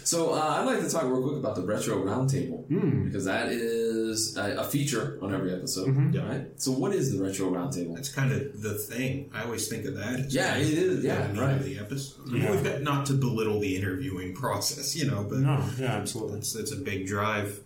[0.03, 3.05] so uh, I'd like to talk real quick about the retro roundtable Hmm.
[3.05, 6.29] because that is a, a feature on every episode, Mm-hmm.
[6.29, 6.45] right?
[6.61, 7.95] So what is the retro roundtable?
[7.95, 9.29] That's kind of the thing.
[9.33, 10.19] I always think of that.
[10.19, 11.55] As Yeah, it is, yeah, the right.
[11.57, 12.27] Of the episode.
[12.27, 12.51] I mean, Yeah.
[12.51, 16.37] we've got not to belittle the interviewing process, you know, but No, yeah, absolutely.
[16.39, 17.59] it's it's a big drive.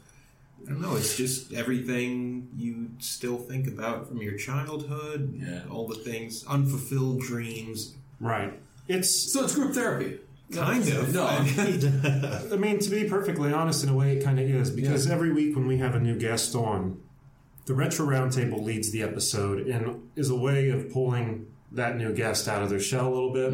[0.65, 0.95] I don't know.
[0.95, 5.33] It's just everything you still think about from your childhood.
[5.37, 5.61] Yeah.
[5.69, 7.93] All the things, unfulfilled dreams.
[8.21, 8.53] Right.
[8.87, 9.31] It's.
[9.33, 10.19] So it's group therapy.
[10.51, 11.13] Kind of.
[11.13, 12.01] No, I mean,
[12.53, 15.31] I mean, to be perfectly honest, in a way, it kind of is because every
[15.31, 17.01] week when we have a new guest on,
[17.65, 22.47] the retro roundtable leads the episode and is a way of pulling that new guest
[22.47, 23.53] out of their shell a little bit.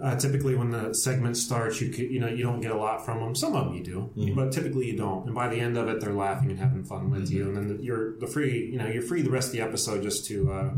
[0.00, 3.04] Uh, typically, when the segment starts, you c- you know you don't get a lot
[3.04, 3.34] from them.
[3.34, 5.26] Some of them you do, but typically you don't.
[5.26, 7.42] And by the end of it, they're laughing and having fun with you.
[7.48, 10.02] And then the, you're the free you know you're free the rest of the episode
[10.02, 10.70] just to uh,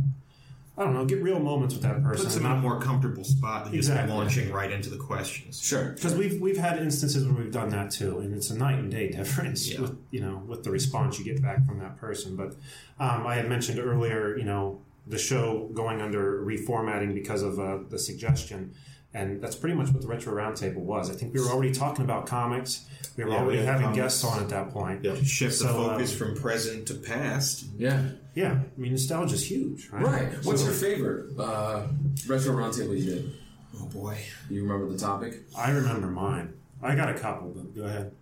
[0.80, 2.24] I don't know get real moments with that person.
[2.24, 4.06] puts and them in a more comfortable spot than Exactly.
[4.08, 5.60] just launching right into the questions.
[5.62, 5.90] sure.
[5.90, 8.90] because we've we've had instances where we've done that too, and it's a night and
[8.90, 9.82] day difference Yeah.
[9.82, 12.34] with you know with the response you get back from that person.
[12.34, 12.54] But
[12.98, 17.80] um, I had mentioned earlier, you know, the show going under reformatting because of uh,
[17.90, 18.72] the suggestion,
[19.14, 21.10] and that's pretty much what the retro roundtable was.
[21.10, 22.84] I think we were already talking about comics.
[23.16, 24.02] We were Yeah, already had having comics.
[24.02, 25.04] guests on at that point.
[25.04, 25.16] Yep.
[25.24, 27.64] Shift the So, uh, focus from present to past.
[27.76, 28.02] Yeah.
[28.34, 30.04] Yeah, I mean, nostalgia is huge, right?
[30.04, 30.44] Right.
[30.44, 31.88] What's your favorite uh,
[32.28, 33.32] retro roundtable you did?
[33.80, 34.18] Oh boy.
[34.48, 35.40] You remember the topic?
[35.56, 36.52] I remember mine.
[36.82, 38.12] I got a couple, but go ahead.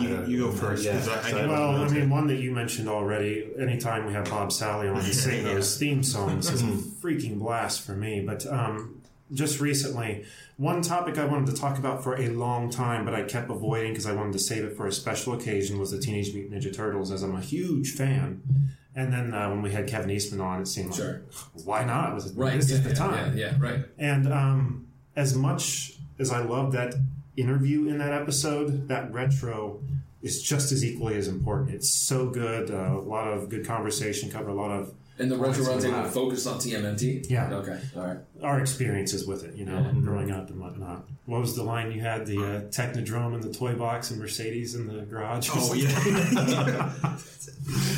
[0.00, 0.84] You, you go first.
[0.84, 1.02] Yeah.
[1.24, 3.48] I, I Well, I mean, one that you mentioned already.
[3.58, 6.50] Anytime we have Bob Salley on, he's sing those theme songs.
[6.50, 8.20] It's a freaking blast for me.
[8.20, 8.95] But um,
[9.32, 10.24] just recently,
[10.56, 13.92] one topic I wanted to talk about for a long time, but I kept avoiding
[13.92, 16.74] because I wanted to save it for a special occasion, was the Teenage Mutant Ninja
[16.74, 18.42] Turtles, as I'm a huge fan.
[18.94, 21.22] And then uh, when we had Kevin Eastman on, it seemed like, Sure.
[21.64, 22.14] why not?
[22.14, 22.56] Was it, Right.
[22.58, 23.36] This yeah, is the yeah, time.
[23.36, 23.84] Yeah, yeah, right.
[23.98, 26.94] And um, as much as I love that
[27.36, 29.80] interview in that episode, that retro
[30.22, 31.70] is just as equally as important.
[31.74, 32.70] It's so good.
[32.70, 35.94] Uh, a lot of good conversation, cover a lot of And the retro Points and
[35.94, 36.12] roundtable laugh.
[36.12, 37.30] focused on TMNT?
[37.30, 37.48] Yeah.
[37.54, 37.80] Okay.
[37.96, 38.18] All right.
[38.42, 41.06] our experiences with it, you know, growing up and whatnot.
[41.24, 42.26] What was the line you had?
[42.26, 45.48] The uh, Technodrome and the toy box and Mercedes in the garage.
[45.54, 45.88] Oh yeah.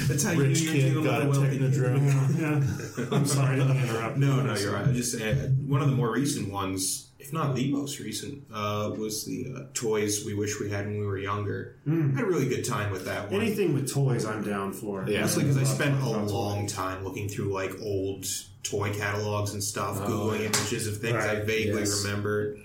[0.08, 2.98] That's how Rich you kid got a dealing with wealthy technodrome.
[3.10, 3.16] yeah.
[3.16, 4.16] I'm sorry, I didn't interrupt.
[4.16, 4.86] No, no, you're right.
[4.88, 5.34] I just uh,
[5.66, 9.60] one of the more recent ones, if not the most recent, uh, was the uh,
[9.74, 11.76] toys we wish we had when we were younger.
[11.86, 13.40] I had a really good time with that one.
[13.40, 15.04] Anything with toys, I'm down for.
[15.08, 15.22] Yeah.
[15.22, 18.24] Mostly because I spent a long time looking through like old
[18.62, 22.04] toy catalogs and stuff, googling images of things I vaguely yes.
[22.04, 22.58] remembered.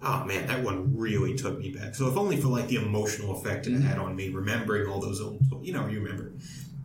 [0.00, 1.96] Oh man, that one really took me back.
[1.96, 5.20] So if only for like the emotional effect it had on me, remembering all those
[5.20, 6.32] old, you know, you remember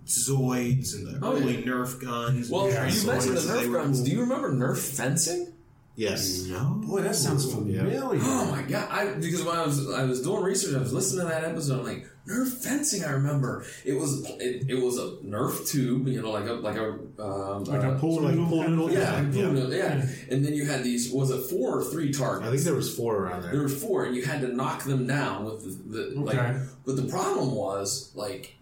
[0.07, 1.65] Zoids and the Oh, early yeah.
[1.65, 2.49] Nerf guns.
[2.49, 3.97] Well, Yeah, you mentioned the Nerf guns.
[3.99, 4.05] cool.
[4.05, 5.52] Do you remember Nerf fencing?
[5.95, 6.45] Yes.
[6.47, 6.81] No.
[6.85, 8.01] Boy, that sounds familiar.
[8.03, 8.87] Oh my god!
[8.89, 11.79] I because when I was I was doing research, I was listening to that episode.
[11.81, 13.03] I'm like Nerf fencing.
[13.03, 16.77] I remember it was it, it was a Nerf tube, you know, like a like
[16.77, 18.87] a um, Like uh, a pool like noodle pool noodle?
[18.87, 18.97] thing?
[18.97, 19.51] yeah, Yeah.
[19.51, 19.67] yeah.
[19.67, 21.11] yeah, And then you had these.
[21.11, 22.47] Was it four or three targets?
[22.47, 23.61] I think there was four around There there.
[23.61, 26.55] were four, and you had to knock them down with the, the like.
[26.87, 28.55] But the problem was like,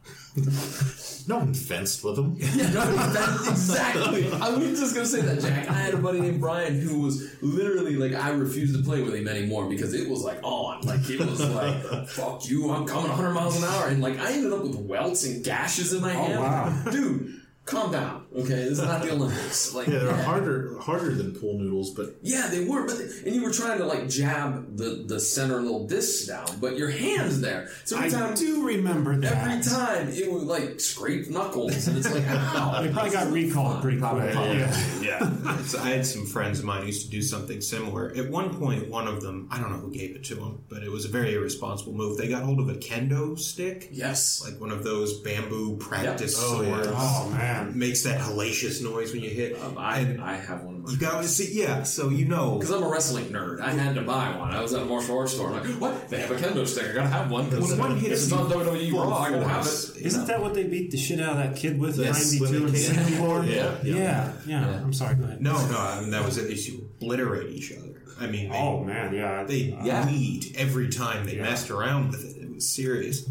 [1.28, 2.36] No one fenced with them.
[2.38, 4.32] yeah, no, that, exactly.
[4.34, 5.70] I was just gonna say that, Jack.
[5.70, 9.14] I had a buddy named Brian who was literally like, I refused to play with
[9.14, 13.10] him anymore because it was like on, like it was like, fuck you, I'm coming
[13.10, 16.16] 100 miles an hour, and like I ended up with welts and gashes in my
[16.16, 16.40] oh, hand.
[16.40, 16.92] wow.
[16.92, 17.38] dude.
[17.64, 18.56] Calm down, okay?
[18.70, 19.74] This is not the Olympics.
[19.82, 20.24] Like, Yeah, they're yeah.
[20.24, 23.86] harder harder than pool noodles, but Yeah, they were, but and you were trying to
[23.86, 27.70] like jab the the center little disc down, but your hands there.
[27.86, 29.48] So every I time, do remember that.
[29.48, 32.82] every time it would like scrape knuckles, and it's like, ow.
[32.82, 34.34] They probably got recalled pretty quick.
[34.34, 35.00] Yeah.
[35.02, 35.58] yeah.
[35.64, 38.12] So I had some friends of mine who used to do something similar.
[38.16, 40.84] At one point, one of them, I don't know who gave it to them, but
[40.84, 42.18] it was a very irresponsible move.
[42.18, 44.42] They got hold of a kendo stick, Yes.
[44.46, 46.50] like one of those bamboo practice Yep.
[46.50, 46.68] Oh, yeah.
[46.84, 46.88] swords.
[46.94, 47.78] Oh man.
[47.78, 49.60] Makes that hellacious noise when you hit.
[49.62, 51.84] Um, I, and I have one of you got to see, yeah.
[51.84, 53.60] So you know, Because I'm a wrestling nerd.
[53.62, 54.52] I had to buy one.
[54.52, 55.50] I was at a martial arts store.
[55.54, 56.10] I'm like, what?
[56.10, 56.90] They have a kendo stick.
[56.90, 57.50] I gotta have one.
[57.50, 59.98] 'cause When one if hits it's you on WWE full Raw, I gotta have it.
[60.06, 62.74] Isn't that what they beat the shit out of that kid with Yes, 92 and
[62.74, 63.46] they came- 74?
[63.46, 64.34] Yeah, yeah, yeah.
[64.46, 65.42] yeah, I'm sorry, go ahead.
[65.42, 66.50] No, no, I mean, that was it.
[66.68, 68.02] You obliterate each other.
[68.20, 69.44] I mean, they, Oh man, yeah.
[69.44, 70.06] they Yeah.
[70.06, 72.38] need every time they messed around with it.
[72.44, 73.28] It was serious.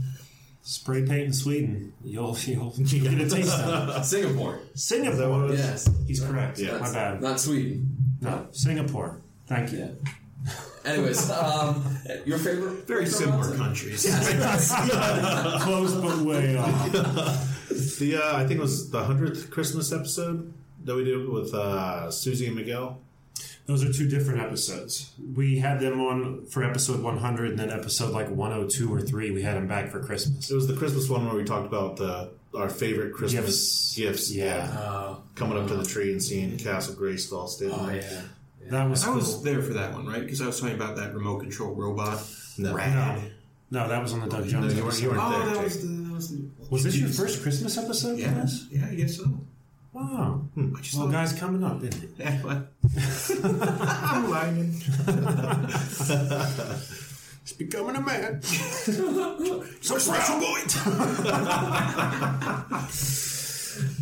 [0.71, 1.93] Spray paint in Sweden.
[2.05, 4.05] You'll you'll, you'll get a taste of it.
[4.05, 4.61] Singapore.
[4.75, 5.51] Singapore.
[5.53, 5.91] Yes.
[6.07, 6.59] He's correct.
[6.59, 6.79] Yeah.
[6.79, 7.21] My bad.
[7.21, 7.97] Not Sweden.
[8.21, 9.21] No, Singapore.
[9.47, 9.79] Thank you.
[9.79, 10.53] Yeah.
[10.85, 11.85] Anyways, um,
[12.25, 12.87] your favorite?
[12.87, 13.59] Very similar mountain?
[13.59, 14.03] countries.
[15.63, 16.93] Close but way off.
[17.99, 20.55] The uh, I think it was the hundredth Christmas episode
[20.85, 23.01] that we did with uh, Susie and Miguel.
[23.71, 25.13] Those are two different episodes.
[25.37, 29.43] We had them on for episode 100, and then episode like 102 or 3, we
[29.43, 30.51] had them back for Christmas.
[30.51, 33.97] It was the Christmas one where we talked about the our favorite Christmas Gifts.
[33.97, 34.33] gifts.
[34.33, 34.77] Yeah.
[34.77, 38.03] Oh, coming up to the tree and seeing Castle Grayskull standing oh there.
[38.03, 38.71] yeah.
[38.71, 39.15] That was I cool.
[39.17, 40.21] was there for that one, right?
[40.21, 42.21] Because I was talking about that remote control robot.
[42.59, 42.75] No.
[42.75, 43.31] Rad.
[43.71, 45.03] No, that was on the Doug No, Jones you weren't, episode.
[45.05, 45.55] you weren't Oh, there.
[45.55, 45.87] that was the.
[45.87, 48.19] That was, the Was this your first Christmas episode?
[48.19, 48.67] Yeah, Dennis?
[48.73, 49.25] yeah, I guess so.
[49.93, 50.49] Wow.
[50.57, 52.11] I just Well, guys, coming up, isn't it?
[52.19, 52.41] Yeah,
[54.03, 54.75] I'm lying.
[57.43, 58.41] It's becoming a man.
[58.43, 60.61] So special boy.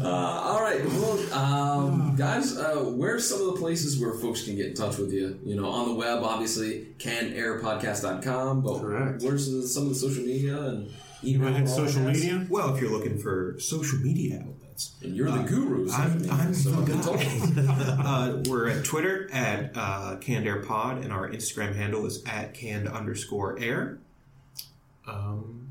[0.00, 4.56] Uh, all right, well, um, guys, uh, where's some of the places where folks can
[4.56, 5.38] get in touch with you?
[5.44, 9.22] You know, on the web, obviously, cannedairpodcast.com, but Correct.
[9.22, 10.90] where's the, some of the social media and
[11.22, 11.52] You email?
[11.52, 12.46] want to hit all that social media?
[12.48, 14.46] Well, if you're looking for social media
[14.78, 15.84] outlets, And you're the guru.
[15.86, 17.18] of I'm, media, I'm so the I've been told.
[17.18, 18.04] guy.
[18.04, 22.54] uh, we're at Twitter at uh, Canned Air Pod, and our Instagram handle is at
[22.54, 23.98] canned underscore air.
[25.06, 25.64] Um,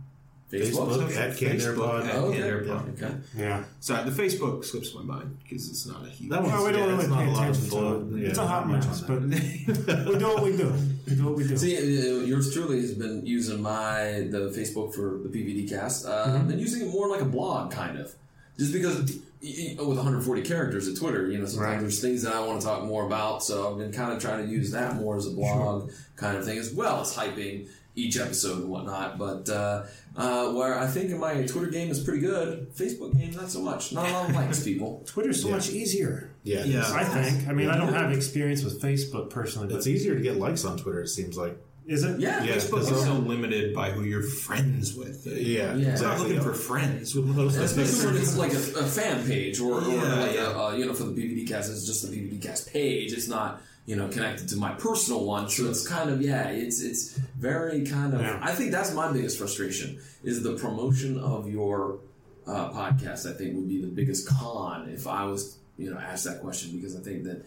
[0.51, 0.89] Facebook.
[1.11, 1.15] Facebook.
[1.17, 2.05] At Canned Air Pod.
[2.05, 2.69] at Oh, Canned Air okay.
[2.69, 2.89] Pod.
[3.03, 3.15] okay.
[3.37, 3.63] Yeah.
[3.81, 6.29] Sorry, the Facebook slips my mind because it's not a huge.
[6.29, 8.21] That one's- we don't really it's pay a attention to it.
[8.21, 10.73] Yeah, It's a hot not mess, but we do what we do.
[11.07, 11.57] We do what we do.
[11.57, 16.05] See, uh, yours truly has been using my the Facebook for the PVD cast.
[16.05, 16.35] Uh, Mm-hmm.
[16.37, 18.13] I've been using it more like a blog, kind of,
[18.57, 18.97] just because
[19.41, 21.79] y- y- with 140 characters at Twitter, you know, sometimes Right.
[21.79, 23.43] there's things that I want to talk more about.
[23.43, 26.45] So I've been kind of trying to use that more as a blog kind of
[26.45, 29.17] thing, as well as hyping each episode and whatnot.
[29.17, 29.83] But uh,
[30.15, 33.91] uh, where I think my Twitter game is pretty good, Facebook game not so much.
[33.93, 35.03] Not a lot of likes, people.
[35.07, 36.31] Twitter's so much easier.
[36.43, 36.83] Yeah, Yeah.
[36.93, 37.47] I think.
[37.47, 40.63] I mean, I don't have experience with Facebook personally, but It's easier to get likes
[40.65, 41.01] on Twitter.
[41.01, 41.57] It seems like.
[41.87, 42.19] Is it?
[42.19, 45.25] Yeah, Yeah, Facebook because is so limited by who you're friends with.
[45.25, 45.93] Yeah, Yeah.
[45.93, 47.15] It's not looking for friends.
[47.15, 50.51] Especially when it's like a, a fan page or, or like yeah.
[50.51, 53.13] a, uh, you know, for the PVD cast, it's just the PVD cast page.
[53.13, 55.49] It's not, you know, connected to my personal one.
[55.49, 58.37] So it's kind of, yeah, it's, it's very kind of, Yeah.
[58.41, 61.99] I think that's my biggest frustration is the promotion of your
[62.45, 66.25] uh, podcast, I think would be the biggest con if I was, you know, asked
[66.25, 67.45] that question because I think that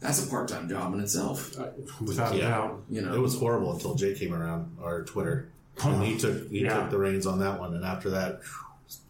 [0.00, 1.54] that's a part-time job in itself.
[2.00, 2.48] Without a Yeah.
[2.50, 2.82] doubt.
[2.90, 5.48] You know, It was horrible until Jay came around our Twitter,
[5.84, 6.80] and he took he Yeah.
[6.80, 7.74] took the reins on that one.
[7.74, 8.40] And after that,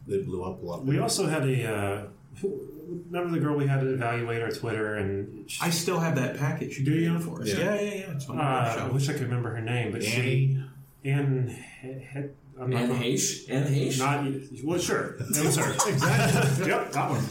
[0.09, 0.85] it blew up a lot.
[0.85, 1.65] We also had a.
[1.73, 2.03] Uh,
[2.43, 5.49] remember the girl we had to evaluate our Twitter and.
[5.51, 6.85] She, I still have that package.
[6.85, 7.19] Do you?
[7.19, 7.49] For us.
[7.49, 7.59] Yeah.
[7.59, 8.13] Yeah, yeah, yeah.
[8.15, 10.57] It's on uh, I wish I could remember her name, but Annie.
[11.05, 11.09] she.
[11.09, 11.49] Anne.
[11.83, 12.19] He, he,
[12.61, 13.49] I'm not Anne gonna- Heche?
[13.51, 13.99] Anne Heche?
[13.99, 15.17] Not well, sure.
[15.21, 15.73] It was her.
[15.89, 16.67] exactly.
[16.69, 17.25] Yep, that one.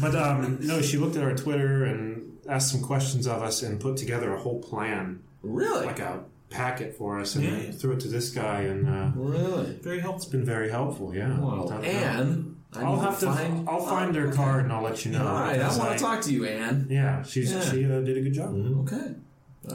[0.00, 3.80] But um, no, she looked at our Twitter and asked some questions of us and
[3.80, 5.86] put together a whole plan, really?
[5.86, 7.70] like a packet for us, and Yeah.
[7.72, 9.72] threw it to this guy, and uh, really?
[9.82, 10.16] Very helpful.
[10.22, 11.14] it's been very helpful.
[11.14, 11.38] Yeah.
[11.38, 11.94] Well, Without a doubt.
[11.94, 13.26] Anne, I I'll have to.
[13.26, 14.36] find, I'll find her okay.
[14.36, 15.26] card and I'll let you know.
[15.26, 16.86] All right, I because want to talk to you, Anne.
[16.90, 17.60] Yeah, she's Yeah.
[17.60, 18.54] she uh, did a good job.
[18.88, 19.14] Okay.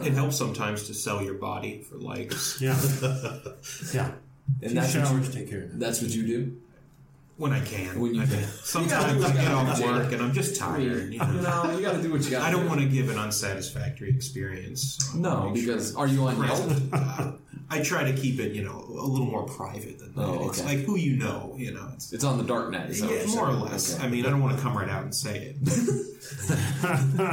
[0.06, 2.76] It helps sometimes to sell your body for likes Yeah,
[3.94, 4.12] yeah.
[4.62, 5.80] And Few that's what, you, take care of that.
[5.80, 6.58] that's what you do?
[7.38, 8.00] When I can.
[8.00, 8.36] When you I can.
[8.38, 11.14] mean, Sometimes I get off work and I'm just tired.
[11.14, 11.64] You You know?
[11.64, 14.10] know, you got to do what you got I don't want to give an unsatisfactory
[14.10, 14.98] experience.
[15.14, 16.72] I No, because sure are you on I'm Yelp?
[16.94, 17.32] Uh,
[17.70, 20.24] I try to keep it, you know, a little more private than that.
[20.26, 21.90] Oh, It's like who you know, you know.
[21.96, 22.90] It's, It's on the dark net.
[22.90, 23.98] Is that yeah, you're more or less.
[23.98, 24.06] Okay.
[24.06, 25.58] I mean, I don't want to come right out and say it.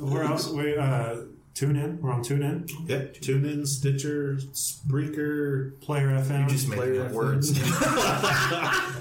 [0.00, 0.48] Where else?
[0.50, 1.16] We uh,
[1.54, 2.00] tune in.
[2.00, 2.66] We're on tune in.
[2.86, 3.20] Yep.
[3.20, 5.80] Tune in, Stitcher, Spreaker.
[5.80, 6.42] Player FM.
[6.42, 7.52] You just making Player up words.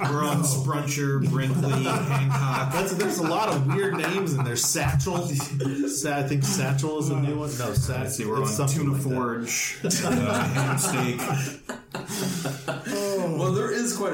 [0.01, 2.72] We're on Spruncher, Brinkley, Hancock.
[2.74, 4.56] That's there's a lot of weird names in there.
[4.56, 5.18] Satchel.
[5.88, 7.49] Sa- I think Satchel is a new one.
[7.58, 8.04] No, Satchel.
[8.04, 11.22] Let's see, we're on Tuna Forge, uh, Ham Steak.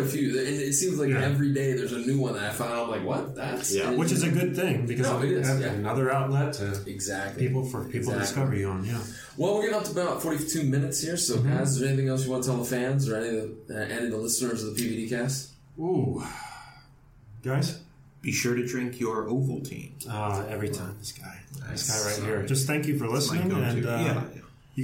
[0.02, 1.22] Well, there is quite a few, and it seems like Yeah.
[1.22, 2.74] every day there's a new one that I found.
[2.74, 3.36] I'm like, what?
[3.36, 3.92] That's Yeah.
[3.92, 5.68] which is a good thing because No, it is, have yeah.
[5.74, 8.86] another outlet to exactly people for people to discover you on.
[8.86, 9.00] Yeah.
[9.38, 11.18] Well, we're getting up to about 42 minutes here.
[11.18, 11.50] So, Mm-hmm.
[11.58, 13.76] guys, is there anything else you want to tell the fans or any of the,
[13.76, 15.50] uh, any of the listeners of the PVD cast?
[15.80, 16.24] Ooh,
[17.44, 17.80] guys.
[18.22, 19.92] Be sure to drink your Ovaltine.
[20.10, 21.38] Uh, every time this guy,
[21.72, 22.46] this guy right here.
[22.46, 24.24] Just thank you for listening, and uh, yeah.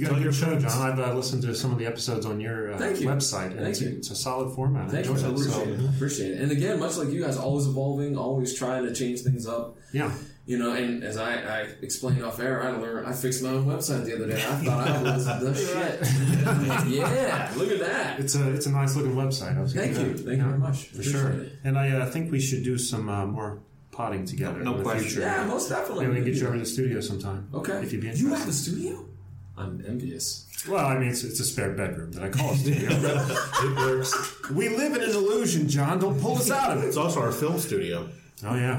[0.00, 0.90] You got a good show, John.
[0.92, 3.06] I've uh, listened to some of the episodes on your uh, Thank you.
[3.08, 3.88] website, and Thank it's, you.
[3.96, 4.90] it's a solid format.
[4.90, 5.14] Thank I you.
[5.16, 5.38] enjoy I it.
[5.38, 5.90] So, appreciate it.
[5.96, 6.40] Appreciate it.
[6.42, 9.76] And again, much like you guys, always evolving, always trying to change things up.
[9.92, 10.12] yeah,
[10.44, 13.64] You know, and as I, I explained off air, I learned I fixed my own
[13.66, 14.34] website the other day.
[14.34, 16.88] I thought I was the shit.
[16.98, 18.20] yeah, look at that.
[18.20, 19.56] It's a it's a nice looking website.
[19.58, 20.24] I was Thank you, that.
[20.26, 20.84] thank you very much.
[20.88, 21.30] for sure.
[21.30, 21.52] It.
[21.64, 24.60] And I uh, think we should do some uh, more potting together.
[24.60, 25.04] No in the question.
[25.08, 25.20] future.
[25.22, 26.04] Yeah, most definitely.
[26.06, 27.48] Maybe we can get you over to the studio sometime.
[27.54, 27.78] Okay.
[27.82, 28.28] If you'd be interested.
[28.28, 29.04] You have a studio?
[29.58, 30.44] I'm envious.
[30.68, 32.88] Well, I mean, it's, it's a spare bedroom that I call a studio.
[32.92, 34.50] It works.
[34.50, 35.98] we live in an illusion, John.
[35.98, 36.86] Don't pull us out of it.
[36.88, 38.08] It's also our film studio.
[38.44, 38.78] Oh yeah,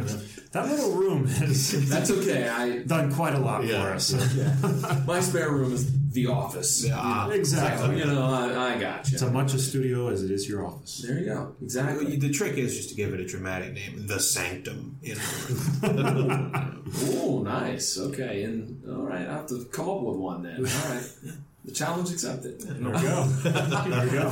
[0.51, 2.47] that little room has That's okay.
[2.47, 3.81] I done quite a lot Yeah.
[3.83, 4.13] for us.
[5.07, 6.87] my spare room is the office.
[6.91, 7.99] Ah, Exactly.
[7.99, 9.27] You know, I, I got It's you.
[9.27, 11.03] as much a studio as it is your office.
[11.05, 11.55] There you go.
[11.61, 12.15] Exactly.
[12.15, 14.97] The trick is just to give it a dramatic name, the Sanctum.
[15.01, 16.51] You know,
[17.19, 17.97] Oh, nice.
[17.99, 20.57] Okay, and all right, I have to come up with one then.
[20.59, 21.03] All right,
[21.67, 22.59] the challenge accepted.
[22.61, 23.23] There we go.
[23.25, 24.23] there we go.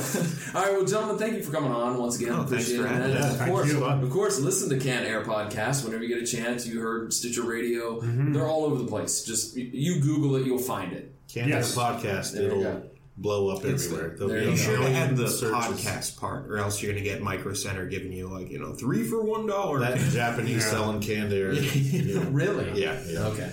[0.55, 2.33] All right, well, gentlemen, thank you for coming on once again.
[2.33, 2.85] Oh, Appreciate it.
[2.85, 3.31] And us.
[3.33, 3.83] of Thank course, you.
[3.83, 6.65] of course, listen to Canned Air podcast whenever you get a chance.
[6.65, 8.33] You heard Stitcher Radio; Mm-hmm.
[8.33, 9.23] they're all over the place.
[9.23, 11.13] Just you- Google it, you'll find it.
[11.27, 11.75] Can't Yes.
[11.75, 12.33] have a podcast.
[12.33, 12.83] There you It'll go.
[13.17, 14.09] Blow up It's everywhere.
[14.09, 14.17] there.
[14.17, 14.57] There'll There be you a go.
[14.57, 15.85] you should have had the searches.
[15.85, 18.73] podcast part, or else you're going to get Micro Center giving you like you know
[18.73, 19.79] three for one dollar.
[19.79, 20.69] That Japanese Yeah.
[20.71, 21.53] selling canned air.
[21.53, 22.29] you know.
[22.29, 22.81] Really?
[22.81, 23.27] Yeah, yeah.
[23.27, 23.51] Okay.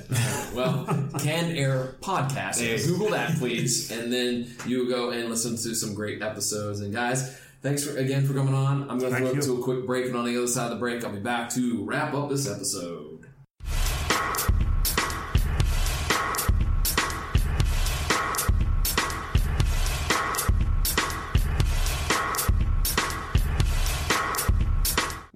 [0.54, 0.84] Well,
[1.20, 2.56] Canned Air podcast.
[2.58, 6.80] There Google that, please, and then you go and listen to some great episodes.
[6.80, 8.82] And guys, thanks for, again for coming on.
[8.90, 10.64] I'm going to Thank throw it to a quick break, and on the other side
[10.64, 13.11] of the break, I'll be back to wrap up this episode.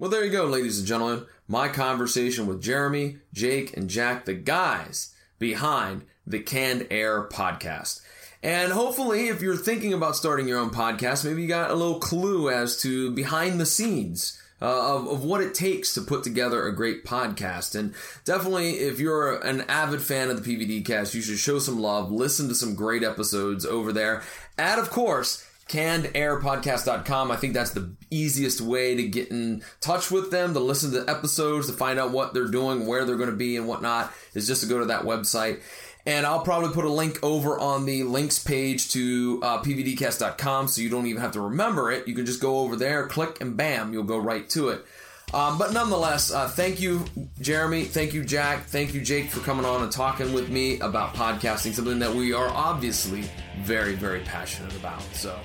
[0.07, 1.25] Well, there you go, ladies and gentlemen.
[1.49, 7.99] My conversation with Jeremy, Jake, and Jack, the guys behind the Canned Air podcast.
[8.41, 11.99] And hopefully, if you're thinking about starting your own podcast, maybe you got a little
[11.99, 16.65] clue as to behind the scenes uh, of, of what it takes to put together
[16.65, 17.75] a great podcast.
[17.77, 17.93] And
[18.23, 22.13] definitely, if you're an avid fan of the PVD cast, you should show some love,
[22.13, 24.23] listen to some great episodes over there.
[24.57, 27.31] And of course, cannedairpodcast.com.
[27.31, 31.09] I think that's the easiest way to get in touch with them, to listen to
[31.09, 34.47] episodes, to find out what they're doing, where they're going to be, and whatnot, is
[34.47, 35.61] just to go to that website.
[36.05, 40.81] And I'll probably put a link over on the links page to uh, pvdcast.com so
[40.81, 42.07] you don't even have to remember it.
[42.07, 44.85] You can just go over there, click, and bam, you'll go right to it.
[45.33, 47.03] Um, but nonetheless, uh, thank you,
[47.41, 47.83] Jeremy.
[47.83, 48.63] Thank you, Jack.
[48.67, 52.31] Thank you, Jake, for coming on and talking with me about podcasting, something that we
[52.31, 53.25] are obviously
[53.59, 55.01] very, very passionate about.
[55.13, 55.37] So,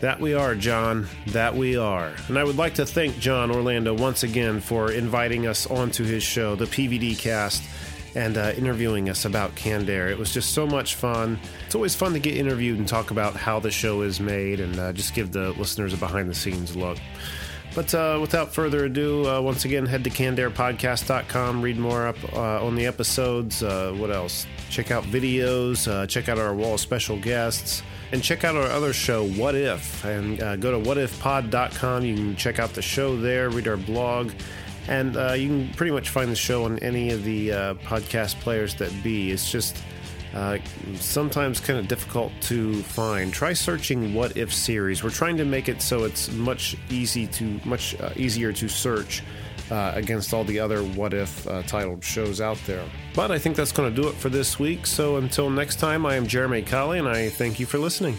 [0.00, 1.08] That we are, John.
[1.28, 2.12] That we are.
[2.28, 6.22] And I would like to thank John Orlando once again for inviting us onto his
[6.22, 7.62] show, the PVD Cast,
[8.14, 10.08] and uh, interviewing us about Canned Air.
[10.08, 11.38] It was just so much fun.
[11.64, 14.78] It's always fun to get interviewed and talk about how the show is made and
[14.78, 16.98] uh, just give the listeners a behind the scenes look.
[17.74, 22.64] But uh, without further ado, uh, once again, head to cannedairpodcast.com, read more up uh,
[22.64, 23.62] on the episodes.
[23.62, 24.46] Uh, what else?
[24.70, 27.82] Check out videos, check out our wall special guests,
[28.12, 30.04] and check out our other show, What If.
[30.04, 32.04] And uh, go to whatifpod.com.
[32.04, 34.32] You can check out the show there, read our blog,
[34.88, 38.38] and uh, you can pretty much find the show on any of the uh, podcast
[38.40, 39.30] players that be.
[39.32, 39.76] It's just
[40.34, 40.58] uh,
[40.94, 43.32] sometimes kind of difficult to find.
[43.32, 45.02] Try searching "What If" series.
[45.02, 49.22] We're trying to make it so it's much easy to much uh, easier to search
[49.70, 52.84] uh, against all the other "What If" uh, titled shows out there.
[53.14, 54.86] But I think that's going to do it for this week.
[54.86, 58.16] So until next time, I am Jeremy Colley, and I thank you for listening.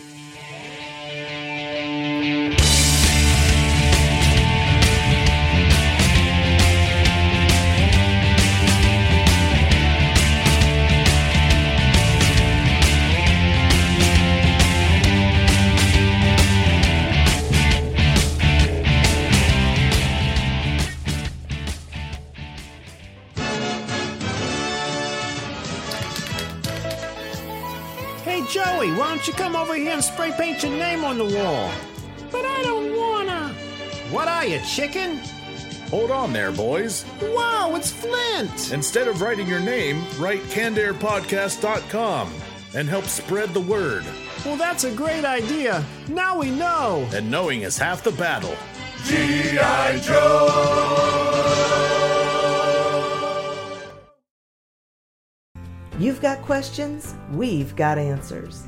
[30.07, 31.69] Spray paint your name on the wall?
[32.31, 33.49] But I don't wanna.
[34.09, 35.17] What are you, chicken?
[35.89, 37.05] Hold on there, boys.
[37.21, 38.71] Wow, it's Flint!
[38.71, 42.33] Instead of writing your name, write cannedairpodcast.com
[42.73, 44.05] and help spread the word.
[44.45, 45.83] Well, that's a great idea.
[46.07, 47.05] Now we know.
[47.13, 48.55] And knowing is half the battle.
[49.03, 49.99] G.I.
[49.99, 50.87] Joe!
[55.99, 58.67] You've got questions, we've got answers.